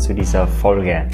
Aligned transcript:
zu 0.00 0.14
dieser 0.14 0.46
Folge. 0.46 1.08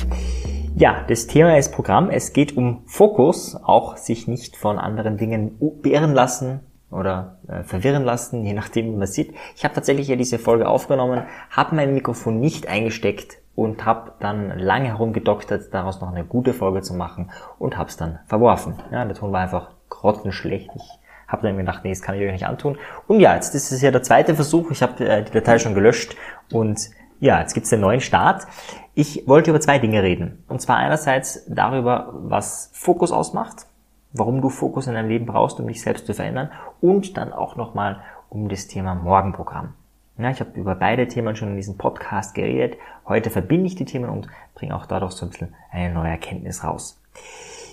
Ja, 0.77 1.05
das 1.09 1.27
Thema 1.27 1.59
ist 1.59 1.73
Programm. 1.73 2.09
Es 2.09 2.33
geht 2.33 2.57
um 2.57 2.85
Fokus, 2.87 3.57
auch 3.57 3.97
sich 3.97 4.29
nicht 4.29 4.57
von 4.57 4.79
anderen 4.79 5.17
Dingen 5.17 5.59
beirren 5.83 6.15
lassen 6.15 6.61
oder 6.93 7.39
äh, 7.49 7.65
verwirren 7.65 8.05
lassen, 8.05 8.45
je 8.45 8.53
nachdem, 8.53 8.87
wie 8.87 8.97
man 8.97 9.09
sieht. 9.09 9.35
Ich 9.57 9.65
habe 9.65 9.75
tatsächlich 9.75 10.07
ja 10.07 10.15
diese 10.15 10.39
Folge 10.39 10.69
aufgenommen, 10.69 11.25
habe 11.51 11.75
mein 11.75 11.95
Mikrofon 11.95 12.39
nicht 12.39 12.69
eingesteckt 12.69 13.39
und 13.57 13.85
habe 13.85 14.13
dann 14.21 14.57
lange 14.57 14.87
herumgedoktert, 14.87 15.75
daraus 15.75 16.01
noch 16.01 16.13
eine 16.13 16.25
gute 16.25 16.53
Folge 16.53 16.83
zu 16.83 16.95
machen 16.95 17.33
und 17.59 17.77
habe 17.77 17.89
es 17.89 17.97
dann 17.97 18.21
verworfen. 18.27 18.75
Ja, 18.93 19.05
der 19.05 19.17
Ton 19.17 19.33
war 19.33 19.41
einfach 19.41 19.71
grottenschlecht. 19.89 20.71
Ich 20.77 20.99
habe 21.27 21.43
dann 21.43 21.57
gedacht, 21.57 21.81
nee, 21.83 21.91
das 21.91 22.03
kann 22.03 22.15
ich 22.15 22.25
euch 22.25 22.33
nicht 22.33 22.47
antun. 22.47 22.79
Und 23.09 23.19
ja, 23.19 23.35
jetzt 23.35 23.53
ist 23.57 23.73
es 23.73 23.83
ja 23.83 23.91
der 23.91 24.05
zweite 24.05 24.37
Versuch. 24.37 24.71
Ich 24.71 24.81
habe 24.81 25.05
äh, 25.05 25.25
die 25.25 25.33
Datei 25.33 25.59
schon 25.59 25.75
gelöscht 25.75 26.17
und 26.53 26.89
ja, 27.21 27.41
jetzt 27.41 27.55
gibt's 27.55 27.71
den 27.71 27.81
neuen 27.81 28.01
Start. 28.01 28.47
Ich 28.95 29.27
wollte 29.27 29.51
über 29.51 29.61
zwei 29.61 29.79
Dinge 29.79 30.03
reden. 30.03 30.45
Und 30.49 30.61
zwar 30.61 30.77
einerseits 30.77 31.45
darüber, 31.49 32.13
was 32.15 32.71
Fokus 32.73 33.13
ausmacht, 33.13 33.67
warum 34.13 34.41
du 34.41 34.49
Fokus 34.49 34.87
in 34.87 34.95
deinem 34.95 35.09
Leben 35.09 35.27
brauchst, 35.27 35.61
um 35.61 35.67
dich 35.67 35.83
selbst 35.83 36.07
zu 36.07 36.15
verändern. 36.15 36.51
Und 36.81 37.17
dann 37.17 37.33
auch 37.33 37.57
nochmal 37.57 38.01
um 38.29 38.49
das 38.49 38.67
Thema 38.67 38.95
Morgenprogramm. 38.95 39.75
Ja, 40.19 40.31
ich 40.31 40.41
habe 40.41 40.59
über 40.59 40.75
beide 40.75 41.09
Themen 41.09 41.37
schon 41.37 41.51
in 41.51 41.57
diesem 41.57 41.77
Podcast 41.77 42.35
geredet. 42.35 42.79
Heute 43.07 43.29
verbinde 43.29 43.67
ich 43.67 43.75
die 43.75 43.85
Themen 43.85 44.09
und 44.09 44.29
bringe 44.55 44.75
auch 44.75 44.87
dadurch 44.87 45.13
so 45.13 45.27
ein 45.27 45.31
bisschen 45.31 45.55
eine 45.71 45.93
neue 45.93 46.11
Erkenntnis 46.11 46.65
raus. 46.65 46.99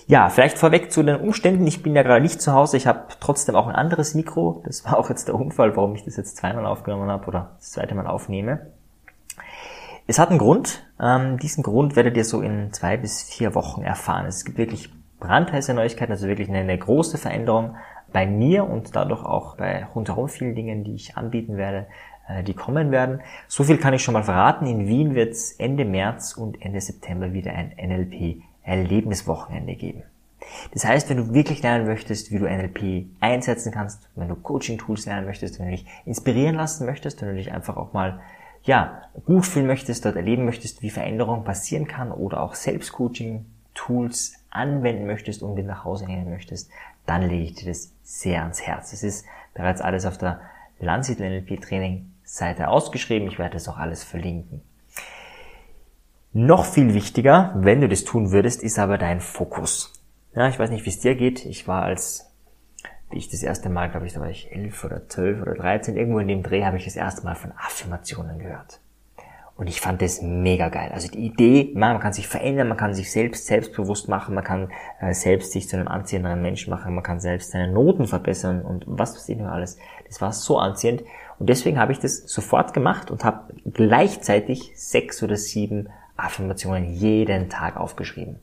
Ja, 0.06 0.28
vielleicht 0.28 0.58
vorweg 0.58 0.92
zu 0.92 1.02
den 1.02 1.16
Umständen. 1.16 1.66
Ich 1.66 1.82
bin 1.82 1.96
ja 1.96 2.02
gerade 2.02 2.20
nicht 2.20 2.42
zu 2.42 2.52
Hause. 2.52 2.76
Ich 2.76 2.86
habe 2.86 3.04
trotzdem 3.20 3.56
auch 3.56 3.66
ein 3.66 3.74
anderes 3.74 4.14
Mikro. 4.14 4.62
Das 4.66 4.84
war 4.84 4.98
auch 4.98 5.08
jetzt 5.08 5.28
der 5.28 5.34
Unfall, 5.34 5.74
warum 5.76 5.94
ich 5.94 6.04
das 6.04 6.16
jetzt 6.16 6.36
zweimal 6.36 6.66
aufgenommen 6.66 7.10
habe 7.10 7.26
oder 7.26 7.52
das 7.56 7.70
zweite 7.70 7.94
Mal 7.94 8.06
aufnehme. 8.06 8.66
Es 10.06 10.18
hat 10.18 10.28
einen 10.28 10.38
Grund. 10.38 10.84
Ähm, 11.00 11.38
diesen 11.38 11.62
Grund 11.62 11.96
werdet 11.96 12.16
ihr 12.16 12.24
so 12.24 12.42
in 12.42 12.72
zwei 12.72 12.96
bis 12.96 13.22
vier 13.22 13.54
Wochen 13.54 13.82
erfahren. 13.82 14.26
Es 14.26 14.44
gibt 14.44 14.58
wirklich 14.58 14.90
brandheiße 15.18 15.72
Neuigkeiten, 15.72 16.12
also 16.12 16.28
wirklich 16.28 16.48
eine, 16.48 16.58
eine 16.58 16.76
große 16.76 17.16
Veränderung 17.16 17.76
bei 18.12 18.26
mir 18.26 18.68
und 18.68 18.94
dadurch 18.94 19.24
auch 19.24 19.56
bei 19.56 19.86
rundherum 19.94 20.28
vielen 20.28 20.54
Dingen, 20.54 20.84
die 20.84 20.94
ich 20.94 21.16
anbieten 21.16 21.56
werde, 21.56 21.86
äh, 22.28 22.42
die 22.42 22.52
kommen 22.52 22.90
werden. 22.90 23.22
So 23.48 23.64
viel 23.64 23.78
kann 23.78 23.94
ich 23.94 24.02
schon 24.02 24.12
mal 24.12 24.24
verraten. 24.24 24.66
In 24.66 24.86
Wien 24.86 25.14
wird 25.14 25.32
es 25.32 25.52
Ende 25.52 25.86
März 25.86 26.34
und 26.34 26.60
Ende 26.60 26.82
September 26.82 27.32
wieder 27.32 27.52
ein 27.52 27.72
NLP-Erlebniswochenende 27.76 29.74
geben. 29.74 30.02
Das 30.72 30.84
heißt, 30.84 31.08
wenn 31.08 31.16
du 31.16 31.32
wirklich 31.32 31.62
lernen 31.62 31.86
möchtest, 31.86 32.30
wie 32.30 32.38
du 32.38 32.44
NLP 32.44 33.06
einsetzen 33.20 33.72
kannst, 33.72 34.06
wenn 34.14 34.28
du 34.28 34.34
Coaching-Tools 34.34 35.06
lernen 35.06 35.26
möchtest, 35.26 35.58
wenn 35.58 35.66
du 35.66 35.72
dich 35.72 35.86
inspirieren 36.04 36.56
lassen 36.56 36.84
möchtest, 36.84 37.22
wenn 37.22 37.30
du 37.30 37.36
dich 37.36 37.52
einfach 37.52 37.78
auch 37.78 37.94
mal 37.94 38.20
ja, 38.64 39.02
gut 39.26 39.46
fühlen 39.46 39.66
möchtest, 39.66 40.04
dort 40.04 40.16
erleben 40.16 40.44
möchtest, 40.44 40.82
wie 40.82 40.90
Veränderung 40.90 41.44
passieren 41.44 41.86
kann 41.86 42.10
oder 42.10 42.42
auch 42.42 42.54
Selbstcoaching-Tools 42.54 44.34
anwenden 44.50 45.06
möchtest 45.06 45.42
und 45.42 45.54
mit 45.54 45.66
nach 45.66 45.84
Hause 45.84 46.06
nehmen 46.06 46.30
möchtest, 46.30 46.70
dann 47.06 47.22
lege 47.22 47.44
ich 47.44 47.54
dir 47.54 47.68
das 47.68 47.92
sehr 48.02 48.40
ans 48.40 48.62
Herz. 48.62 48.92
Es 48.92 49.02
ist 49.02 49.26
bereits 49.52 49.80
alles 49.80 50.06
auf 50.06 50.18
der 50.18 50.40
Landsiedler 50.80 51.28
NLP 51.28 51.60
Training 51.60 52.10
Seite 52.24 52.68
ausgeschrieben. 52.68 53.28
Ich 53.28 53.38
werde 53.38 53.54
das 53.54 53.68
auch 53.68 53.76
alles 53.76 54.02
verlinken. 54.02 54.62
Noch 56.32 56.64
viel 56.64 56.94
wichtiger, 56.94 57.52
wenn 57.56 57.80
du 57.80 57.88
das 57.88 58.04
tun 58.04 58.32
würdest, 58.32 58.62
ist 58.62 58.78
aber 58.78 58.98
dein 58.98 59.20
Fokus. 59.20 59.92
Ja, 60.34 60.48
ich 60.48 60.58
weiß 60.58 60.70
nicht, 60.70 60.84
wie 60.84 60.90
es 60.90 60.98
dir 60.98 61.14
geht. 61.14 61.44
Ich 61.46 61.68
war 61.68 61.82
als 61.82 62.33
wie 63.14 63.18
ich 63.18 63.28
das 63.28 63.44
erste 63.44 63.70
Mal, 63.70 63.90
glaube 63.90 64.06
ich, 64.06 64.12
da 64.12 64.20
war 64.20 64.28
ich 64.28 64.50
elf 64.50 64.84
oder 64.84 65.08
zwölf 65.08 65.40
oder 65.40 65.54
dreizehn, 65.54 65.96
irgendwo 65.96 66.18
in 66.18 66.26
dem 66.26 66.42
Dreh 66.42 66.64
habe 66.64 66.76
ich 66.76 66.84
das 66.84 66.96
erste 66.96 67.24
Mal 67.24 67.36
von 67.36 67.52
Affirmationen 67.56 68.40
gehört. 68.40 68.80
Und 69.56 69.68
ich 69.68 69.80
fand 69.80 70.02
das 70.02 70.20
mega 70.20 70.68
geil. 70.68 70.90
Also 70.92 71.06
die 71.06 71.24
Idee, 71.24 71.70
man 71.76 72.00
kann 72.00 72.12
sich 72.12 72.26
verändern, 72.26 72.66
man 72.66 72.76
kann 72.76 72.92
sich 72.92 73.12
selbst 73.12 73.46
selbstbewusst 73.46 74.08
machen, 74.08 74.34
man 74.34 74.42
kann 74.42 74.72
äh, 75.00 75.14
selbst 75.14 75.52
sich 75.52 75.68
zu 75.68 75.76
einem 75.76 75.86
anziehenderen 75.86 76.42
Menschen 76.42 76.70
machen, 76.70 76.92
man 76.92 77.04
kann 77.04 77.20
selbst 77.20 77.52
seine 77.52 77.72
Noten 77.72 78.08
verbessern 78.08 78.62
und 78.62 78.82
was 78.88 79.14
weiß 79.14 79.28
ich 79.28 79.38
noch 79.38 79.52
alles. 79.52 79.78
Das 80.08 80.20
war 80.20 80.32
so 80.32 80.58
anziehend. 80.58 81.04
Und 81.38 81.48
deswegen 81.48 81.78
habe 81.78 81.92
ich 81.92 82.00
das 82.00 82.24
sofort 82.26 82.74
gemacht 82.74 83.12
und 83.12 83.22
habe 83.22 83.54
gleichzeitig 83.64 84.72
sechs 84.74 85.22
oder 85.22 85.36
sieben 85.36 85.88
Affirmationen 86.16 86.92
jeden 86.92 87.48
Tag 87.48 87.76
aufgeschrieben. 87.76 88.40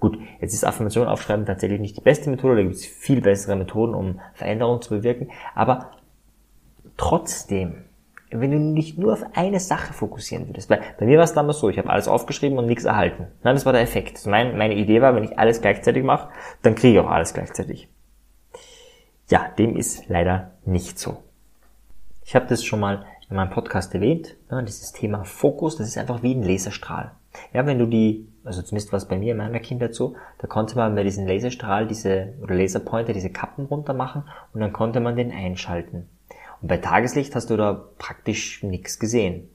Gut, 0.00 0.18
jetzt 0.40 0.54
ist 0.54 0.64
Affirmation 0.64 1.06
aufschreiben 1.06 1.46
tatsächlich 1.46 1.80
nicht 1.80 1.96
die 1.96 2.02
beste 2.02 2.30
Methode, 2.30 2.56
da 2.56 2.62
gibt 2.62 2.74
es 2.74 2.86
viel 2.86 3.20
bessere 3.20 3.56
Methoden, 3.56 3.94
um 3.94 4.20
Veränderungen 4.34 4.80
zu 4.80 4.90
bewirken, 4.90 5.30
aber 5.54 5.90
trotzdem, 6.96 7.84
wenn 8.30 8.50
du 8.50 8.74
dich 8.74 8.96
nur 8.96 9.12
auf 9.12 9.24
eine 9.34 9.60
Sache 9.60 9.92
fokussieren 9.92 10.48
würdest, 10.48 10.70
weil 10.70 10.82
bei 10.98 11.06
mir 11.06 11.18
war 11.18 11.24
es 11.24 11.32
damals 11.32 11.58
so, 11.58 11.68
ich 11.68 11.78
habe 11.78 11.90
alles 11.90 12.08
aufgeschrieben 12.08 12.58
und 12.58 12.66
nichts 12.66 12.84
erhalten. 12.84 13.26
Nein, 13.42 13.54
das 13.54 13.66
war 13.66 13.72
der 13.72 13.82
Effekt. 13.82 14.16
Also 14.16 14.30
mein, 14.30 14.56
meine 14.58 14.74
Idee 14.74 15.00
war, 15.00 15.14
wenn 15.14 15.24
ich 15.24 15.38
alles 15.38 15.60
gleichzeitig 15.60 16.04
mache, 16.04 16.28
dann 16.62 16.74
kriege 16.74 16.98
ich 16.98 17.00
auch 17.00 17.10
alles 17.10 17.32
gleichzeitig. 17.32 17.88
Ja, 19.30 19.48
dem 19.58 19.76
ist 19.76 20.08
leider 20.08 20.52
nicht 20.64 20.98
so. 20.98 21.22
Ich 22.24 22.34
habe 22.34 22.46
das 22.46 22.64
schon 22.64 22.80
mal 22.80 23.06
in 23.30 23.36
meinem 23.36 23.50
Podcast 23.50 23.94
erwähnt, 23.94 24.36
ne, 24.50 24.62
dieses 24.64 24.92
Thema 24.92 25.24
Fokus, 25.24 25.76
das 25.76 25.88
ist 25.88 25.98
einfach 25.98 26.22
wie 26.22 26.34
ein 26.34 26.42
Laserstrahl. 26.42 27.12
Ja, 27.52 27.66
wenn 27.66 27.78
du 27.78 27.86
die, 27.86 28.28
also 28.48 28.62
zumindest 28.62 28.92
was 28.92 29.06
bei 29.06 29.18
mir 29.18 29.32
in 29.32 29.38
meiner 29.38 29.60
Kindheit 29.60 29.94
so, 29.94 30.16
da 30.38 30.46
konnte 30.46 30.74
man 30.74 30.94
bei 30.94 31.04
diesem 31.04 31.26
Laserstrahl 31.26 31.86
diese, 31.86 32.32
oder 32.42 32.54
Laserpointer 32.54 33.12
diese 33.12 33.30
Kappen 33.30 33.66
runter 33.66 33.92
machen 33.92 34.24
und 34.54 34.60
dann 34.60 34.72
konnte 34.72 35.00
man 35.00 35.16
den 35.16 35.30
einschalten. 35.30 36.08
Und 36.60 36.68
bei 36.68 36.78
Tageslicht 36.78 37.34
hast 37.34 37.50
du 37.50 37.56
da 37.56 37.84
praktisch 37.98 38.62
nichts 38.62 38.98
gesehen. 38.98 39.50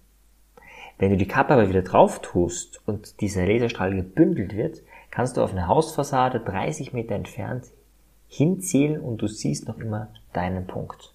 Wenn 0.99 1.09
du 1.09 1.17
die 1.17 1.27
Kappe 1.27 1.53
aber 1.53 1.69
wieder 1.69 1.81
drauf 1.81 2.21
tust 2.21 2.81
und 2.85 3.19
dieser 3.19 3.47
Laserstrahl 3.47 3.95
gebündelt 3.95 4.55
wird, 4.55 4.83
kannst 5.09 5.37
du 5.37 5.41
auf 5.41 5.51
eine 5.51 5.67
Hausfassade 5.67 6.39
30 6.39 6.93
Meter 6.93 7.15
entfernt 7.15 7.65
hinzählen 8.27 9.01
und 9.01 9.17
du 9.17 9.27
siehst 9.27 9.67
noch 9.67 9.79
immer 9.79 10.09
deinen 10.33 10.67
Punkt. 10.67 11.13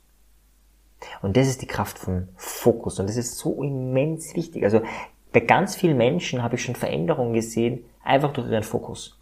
Und 1.22 1.36
das 1.36 1.46
ist 1.46 1.62
die 1.62 1.66
Kraft 1.66 1.98
von 1.98 2.28
Fokus 2.34 2.98
und 2.98 3.08
das 3.08 3.16
ist 3.16 3.38
so 3.38 3.62
immens 3.62 4.34
wichtig. 4.34 4.64
Also 4.64 4.82
bei 5.32 5.40
ganz 5.40 5.76
vielen 5.76 5.96
Menschen 5.96 6.42
habe 6.42 6.56
ich 6.56 6.62
schon 6.62 6.74
Veränderungen 6.74 7.34
gesehen, 7.34 7.84
einfach 8.02 8.32
durch 8.32 8.50
ihren 8.50 8.62
Fokus. 8.62 9.18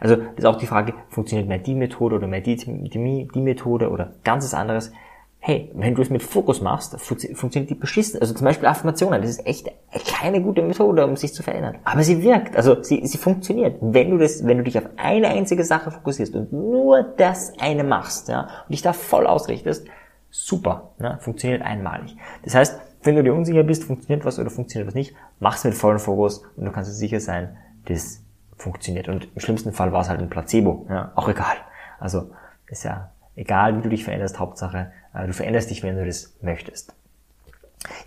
Also 0.00 0.16
das 0.16 0.26
ist 0.36 0.44
auch 0.44 0.56
die 0.58 0.66
Frage, 0.66 0.94
funktioniert 1.08 1.48
mehr 1.48 1.58
die 1.58 1.74
Methode 1.74 2.16
oder 2.16 2.26
mehr 2.26 2.40
die, 2.40 2.56
die, 2.56 3.28
die 3.28 3.40
Methode 3.40 3.90
oder 3.90 4.12
ganzes 4.24 4.54
anderes. 4.54 4.92
Hey, 5.40 5.70
wenn 5.74 5.94
du 5.94 6.02
es 6.02 6.10
mit 6.10 6.22
Fokus 6.22 6.60
machst, 6.60 7.00
funktioniert 7.00 7.70
die 7.70 7.74
beschissen. 7.74 8.20
Also 8.20 8.34
zum 8.34 8.44
Beispiel 8.44 8.66
Affirmationen, 8.66 9.20
das 9.22 9.30
ist 9.30 9.46
echt 9.46 9.70
keine 10.06 10.42
gute 10.42 10.62
Methode, 10.62 11.06
um 11.06 11.16
sich 11.16 11.32
zu 11.32 11.42
verändern. 11.42 11.78
Aber 11.84 12.02
sie 12.02 12.22
wirkt, 12.22 12.56
also 12.56 12.82
sie, 12.82 13.06
sie 13.06 13.18
funktioniert. 13.18 13.76
Wenn 13.80 14.10
du 14.10 14.18
das, 14.18 14.44
wenn 14.46 14.58
du 14.58 14.64
dich 14.64 14.76
auf 14.78 14.88
eine 14.96 15.28
einzige 15.28 15.62
Sache 15.64 15.92
fokussierst 15.92 16.34
und 16.34 16.52
nur 16.52 17.02
das 17.02 17.52
eine 17.60 17.84
machst, 17.84 18.28
ja, 18.28 18.42
und 18.42 18.72
dich 18.72 18.82
da 18.82 18.92
voll 18.92 19.26
ausrichtest, 19.26 19.86
super, 20.30 20.90
ne, 20.98 21.18
funktioniert 21.20 21.62
einmalig. 21.62 22.16
Das 22.42 22.54
heißt, 22.54 22.80
wenn 23.02 23.16
du 23.16 23.22
dir 23.22 23.34
unsicher 23.34 23.62
bist, 23.62 23.84
funktioniert 23.84 24.24
was 24.24 24.38
oder 24.38 24.50
funktioniert 24.50 24.88
was 24.88 24.94
nicht, 24.94 25.14
mach's 25.40 25.64
mit 25.64 25.74
vollem 25.74 25.98
Fokus 25.98 26.42
und 26.56 26.64
du 26.64 26.72
kannst 26.72 26.90
dir 26.90 26.94
sicher 26.94 27.20
sein, 27.20 27.56
das 27.86 28.22
funktioniert. 28.56 29.08
Und 29.08 29.28
im 29.34 29.40
schlimmsten 29.40 29.72
Fall 29.72 29.92
war 29.92 30.02
es 30.02 30.08
halt 30.08 30.20
ein 30.20 30.30
Placebo, 30.30 30.86
ja, 30.88 31.12
auch 31.14 31.28
egal. 31.28 31.56
Also 31.98 32.30
ist 32.68 32.84
ja 32.84 33.10
egal, 33.36 33.76
wie 33.76 33.82
du 33.82 33.88
dich 33.88 34.04
veränderst, 34.04 34.38
Hauptsache, 34.38 34.92
äh, 35.14 35.26
du 35.26 35.32
veränderst 35.32 35.70
dich, 35.70 35.82
wenn 35.82 35.96
du 35.96 36.04
das 36.04 36.36
möchtest. 36.42 36.94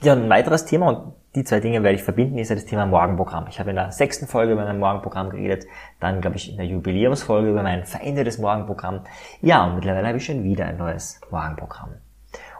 Ja, 0.01 0.13
ein 0.13 0.29
weiteres 0.29 0.65
Thema, 0.65 0.89
und 0.89 1.13
die 1.35 1.45
zwei 1.45 1.61
Dinge 1.61 1.81
werde 1.81 1.95
ich 1.95 2.03
verbinden, 2.03 2.37
ist 2.37 2.49
ja 2.49 2.55
das 2.55 2.65
Thema 2.65 2.85
Morgenprogramm. 2.85 3.45
Ich 3.49 3.59
habe 3.59 3.69
in 3.69 3.77
der 3.77 3.91
sechsten 3.93 4.27
Folge 4.27 4.53
über 4.53 4.65
mein 4.65 4.79
Morgenprogramm 4.79 5.29
geredet, 5.29 5.65
dann, 6.01 6.19
glaube 6.19 6.35
ich, 6.35 6.51
in 6.51 6.57
der 6.57 6.65
Jubiläumsfolge 6.65 7.49
über 7.49 7.63
mein 7.63 7.85
verändertes 7.85 8.37
Morgenprogramm. 8.37 9.01
Ja, 9.39 9.65
und 9.65 9.75
mittlerweile 9.75 10.07
habe 10.07 10.17
ich 10.17 10.25
schon 10.25 10.43
wieder 10.43 10.65
ein 10.65 10.77
neues 10.77 11.21
Morgenprogramm. 11.31 11.91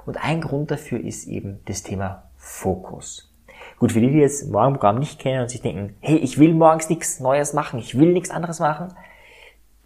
Und 0.05 0.23
ein 0.23 0.41
Grund 0.41 0.71
dafür 0.71 0.99
ist 0.99 1.27
eben 1.27 1.59
das 1.65 1.83
Thema 1.83 2.29
Fokus. 2.35 3.31
Gut, 3.77 3.91
für 3.91 4.01
die, 4.01 4.11
die 4.11 4.19
jetzt 4.19 4.49
Morgenprogramm 4.49 4.99
nicht 4.99 5.19
kennen 5.19 5.41
und 5.41 5.49
sich 5.49 5.61
denken, 5.61 5.95
hey, 5.99 6.17
ich 6.17 6.37
will 6.37 6.53
morgens 6.53 6.89
nichts 6.89 7.19
Neues 7.19 7.53
machen, 7.53 7.79
ich 7.79 7.97
will 7.97 8.13
nichts 8.13 8.29
anderes 8.29 8.59
machen, 8.59 8.93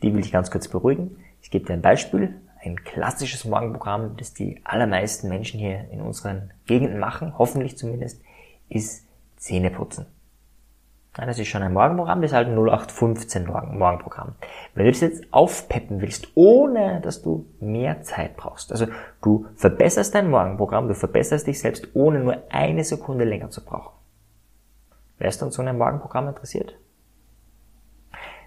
die 0.02 0.14
will 0.14 0.22
ich 0.22 0.32
ganz 0.32 0.52
kurz 0.52 0.68
beruhigen. 0.68 1.18
Ich 1.42 1.52
gebe 1.52 1.66
dir 1.66 1.74
ein 1.74 1.82
Beispiel, 1.82 2.42
ein 2.64 2.84
klassisches 2.84 3.46
Morgenprogramm, 3.46 4.18
das 4.18 4.34
die 4.34 4.62
allermeisten 4.64 5.30
Menschen 5.30 5.60
hier 5.60 5.90
in 5.92 6.02
unseren 6.02 6.52
Gegenden 6.66 7.00
machen, 7.00 7.38
hoffentlich 7.38 7.78
zumindest, 7.78 8.22
ist 8.70 9.06
Zähneputzen. 9.38 10.08
Ja, 11.18 11.26
das 11.26 11.40
ist 11.40 11.48
schon 11.48 11.64
ein 11.64 11.72
Morgenprogramm, 11.72 12.22
das 12.22 12.32
ist 12.32 12.36
halt 12.36 12.50
ein 12.50 12.58
0815 12.58 13.46
Morgenprogramm. 13.46 14.36
Wenn 14.74 14.86
du 14.86 14.92
das 14.92 15.00
jetzt 15.00 15.24
aufpeppen 15.32 16.02
willst, 16.02 16.28
ohne 16.36 17.00
dass 17.02 17.22
du 17.22 17.46
mehr 17.62 18.02
Zeit 18.02 18.36
brauchst, 18.36 18.72
also 18.72 18.88
du 19.22 19.46
verbesserst 19.56 20.14
dein 20.14 20.30
Morgenprogramm, 20.30 20.90
du 20.90 20.94
verbesserst 20.94 21.48
dich 21.48 21.60
selbst, 21.60 21.88
ohne 21.94 22.20
nur 22.20 22.44
eine 22.50 22.84
Sekunde 22.84 23.24
länger 23.24 23.50
zu 23.50 23.64
brauchen. 23.64 23.94
Wärst 25.18 25.42
du 25.42 25.46
an 25.46 25.52
so 25.52 25.62
einem 25.62 25.78
Morgenprogramm 25.78 26.28
interessiert? 26.28 26.76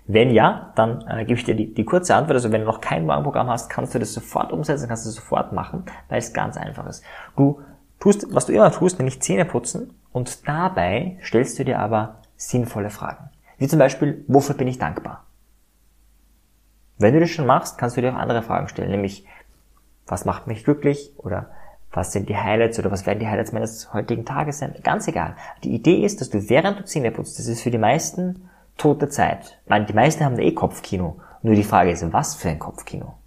Wenn 0.07 0.31
ja, 0.31 0.73
dann 0.75 1.07
äh, 1.07 1.25
gebe 1.25 1.39
ich 1.39 1.45
dir 1.45 1.55
die, 1.55 1.73
die 1.73 1.85
kurze 1.85 2.15
Antwort. 2.15 2.37
Also 2.37 2.51
wenn 2.51 2.63
du 2.63 2.67
noch 2.67 2.81
kein 2.81 3.05
Morgenprogramm 3.05 3.49
hast, 3.49 3.69
kannst 3.69 3.95
du 3.95 3.99
das 3.99 4.15
sofort 4.15 4.53
umsetzen, 4.53 4.89
kannst 4.89 5.05
du 5.05 5.09
das 5.11 5.17
sofort 5.17 5.53
machen, 5.53 5.85
weil 6.09 6.19
es 6.19 6.33
ganz 6.33 6.57
einfach 6.57 6.87
ist. 6.87 7.05
Du 7.37 7.61
tust, 8.01 8.27
was 8.35 8.47
du 8.47 8.53
immer 8.53 8.73
tust, 8.73 8.99
nämlich 8.99 9.21
Zähne 9.21 9.45
putzen 9.45 9.95
Und 10.13 10.49
dabei 10.49 11.19
stellst 11.23 11.59
du 11.59 11.65
dir 11.65 11.79
aber 11.79 12.23
sinnvolle 12.39 12.89
Fragen. 12.89 13.29
Wie 13.59 13.69
zum 13.69 13.79
Beispiel, 13.79 14.25
wofür 14.29 14.55
bin 14.55 14.69
ich 14.69 14.79
dankbar? 14.79 15.27
Wenn 16.97 17.13
du 17.13 17.21
das 17.21 17.31
schon 17.31 17.47
machst, 17.47 17.77
kannst 17.77 17.97
du 17.97 18.01
dir 18.01 18.13
auch 18.13 18.19
andere 18.19 18.43
Fragen 18.43 18.69
stellen, 18.69 18.91
nämlich, 18.91 19.27
was 20.07 20.25
macht 20.25 20.47
mich 20.47 20.65
glücklich? 20.65 21.13
Oder 21.19 21.51
was 21.93 22.13
sind 22.13 22.29
die 22.29 22.37
Highlights 22.37 22.79
oder 22.79 22.91
was 22.91 23.07
werden 23.07 23.19
die 23.19 23.29
Highlights 23.29 23.53
meines 23.53 23.93
heutigen 23.93 24.25
Tages 24.25 24.59
sein? 24.59 24.75
Ganz 24.83 25.09
egal. 25.09 25.37
Die 25.65 25.75
Idee 25.75 26.05
ist, 26.05 26.21
dass 26.21 26.31
du 26.31 26.49
während 26.49 26.79
du 26.79 26.85
Zähne 26.85 27.11
putzt, 27.11 27.39
das 27.39 27.47
ist 27.47 27.63
für 27.63 27.71
die 27.71 27.79
meisten 27.79 28.49
tote 28.77 29.09
Zeit. 29.09 29.59
Ich 29.65 29.71
meine, 29.71 29.87
die 29.87 29.93
meisten 29.93 30.25
haben 30.25 30.39
eh 30.39 30.53
Kopfkino. 30.53 31.21
Nur 31.43 31.55
die 31.55 31.65
Frage 31.65 31.91
ist, 31.91 32.13
was 32.13 32.37
für 32.37 32.49
ein 32.49 32.59
Kopfkino? 32.59 33.18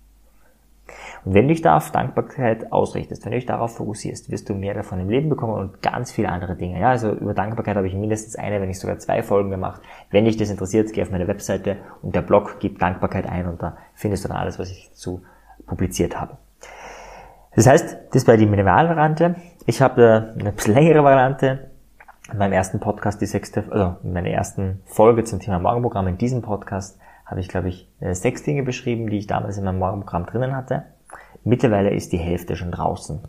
Wenn 1.24 1.48
du 1.48 1.54
dich 1.54 1.62
da 1.62 1.78
auf 1.78 1.92
Dankbarkeit 1.92 2.72
ausrichtest, 2.72 3.24
wenn 3.26 3.32
du 3.32 3.38
dich 3.38 3.46
darauf 3.46 3.76
fokussierst, 3.76 4.32
wirst 4.32 4.50
du 4.50 4.56
mehr 4.56 4.74
davon 4.74 5.00
im 5.00 5.10
Leben 5.10 5.30
bekommen 5.30 5.54
und 5.54 5.82
ganz 5.82 6.12
viele 6.12 6.30
andere 6.30 6.56
Dinge. 6.56 6.80
Ja, 6.80 6.90
also 6.90 7.12
über 7.12 7.36
Dankbarkeit 7.36 7.76
habe 7.76 7.88
ich 7.88 7.94
mindestens 7.94 8.36
eine, 8.36 8.60
wenn 8.60 8.68
nicht 8.68 8.80
sogar 8.80 8.98
zwei 8.98 9.22
Folgen 9.22 9.52
gemacht. 9.52 9.82
Wenn 10.10 10.26
dich 10.26 10.38
das 10.38 10.50
interessiert, 10.50 10.92
geh 10.94 11.04
auf 11.04 11.12
meine 11.12 11.28
Webseite 11.28 11.78
und 12.02 12.16
der 12.16 12.24
Blog 12.24 12.60
gibt 12.60 12.82
Dankbarkeit 12.82 13.30
ein 13.30 13.48
und 13.48 13.62
da 13.62 13.78
findest 13.94 14.24
du 14.24 14.30
dann 14.30 14.38
alles, 14.38 14.58
was 14.58 14.72
ich 14.72 14.90
dazu 14.90 15.22
publiziert 15.68 16.20
habe. 16.20 16.38
Das 17.56 17.68
heißt, 17.68 17.98
das 18.14 18.28
war 18.28 18.38
die 18.38 18.48
Minimalvariante. 18.48 19.36
Ich 19.68 19.82
habe 19.82 20.34
eine 20.40 20.52
bisschen 20.54 20.74
längere 20.74 21.04
Variante. 21.04 21.72
In 22.32 22.38
meinem 22.38 22.54
ersten 22.54 22.80
Podcast, 22.80 23.22
die 23.22 23.26
sechste, 23.26 23.66
also 23.70 23.98
in 24.04 24.14
meiner 24.14 24.30
ersten 24.30 24.82
Folge 24.86 25.24
zum 25.24 25.40
Thema 25.40 25.60
Morgenprogramm 25.60 26.08
in 26.08 26.18
diesem 26.18 26.42
Podcast 26.42 26.98
habe 27.26 27.40
ich, 27.40 27.48
glaube 27.48 27.70
ich, 27.70 27.90
äh, 28.00 28.14
sechs 28.14 28.44
Dinge 28.44 28.64
beschrieben, 28.64 29.10
die 29.10 29.18
ich 29.18 29.28
damals 29.28 29.58
in 29.58 29.64
meinem 29.64 29.80
Morgenprogramm 29.80 30.26
drinnen 30.26 30.56
hatte. 30.56 30.84
Mittlerweile 31.44 31.90
ist 31.90 32.12
die 32.12 32.18
Hälfte 32.18 32.56
schon 32.56 32.72
draußen. 32.72 33.20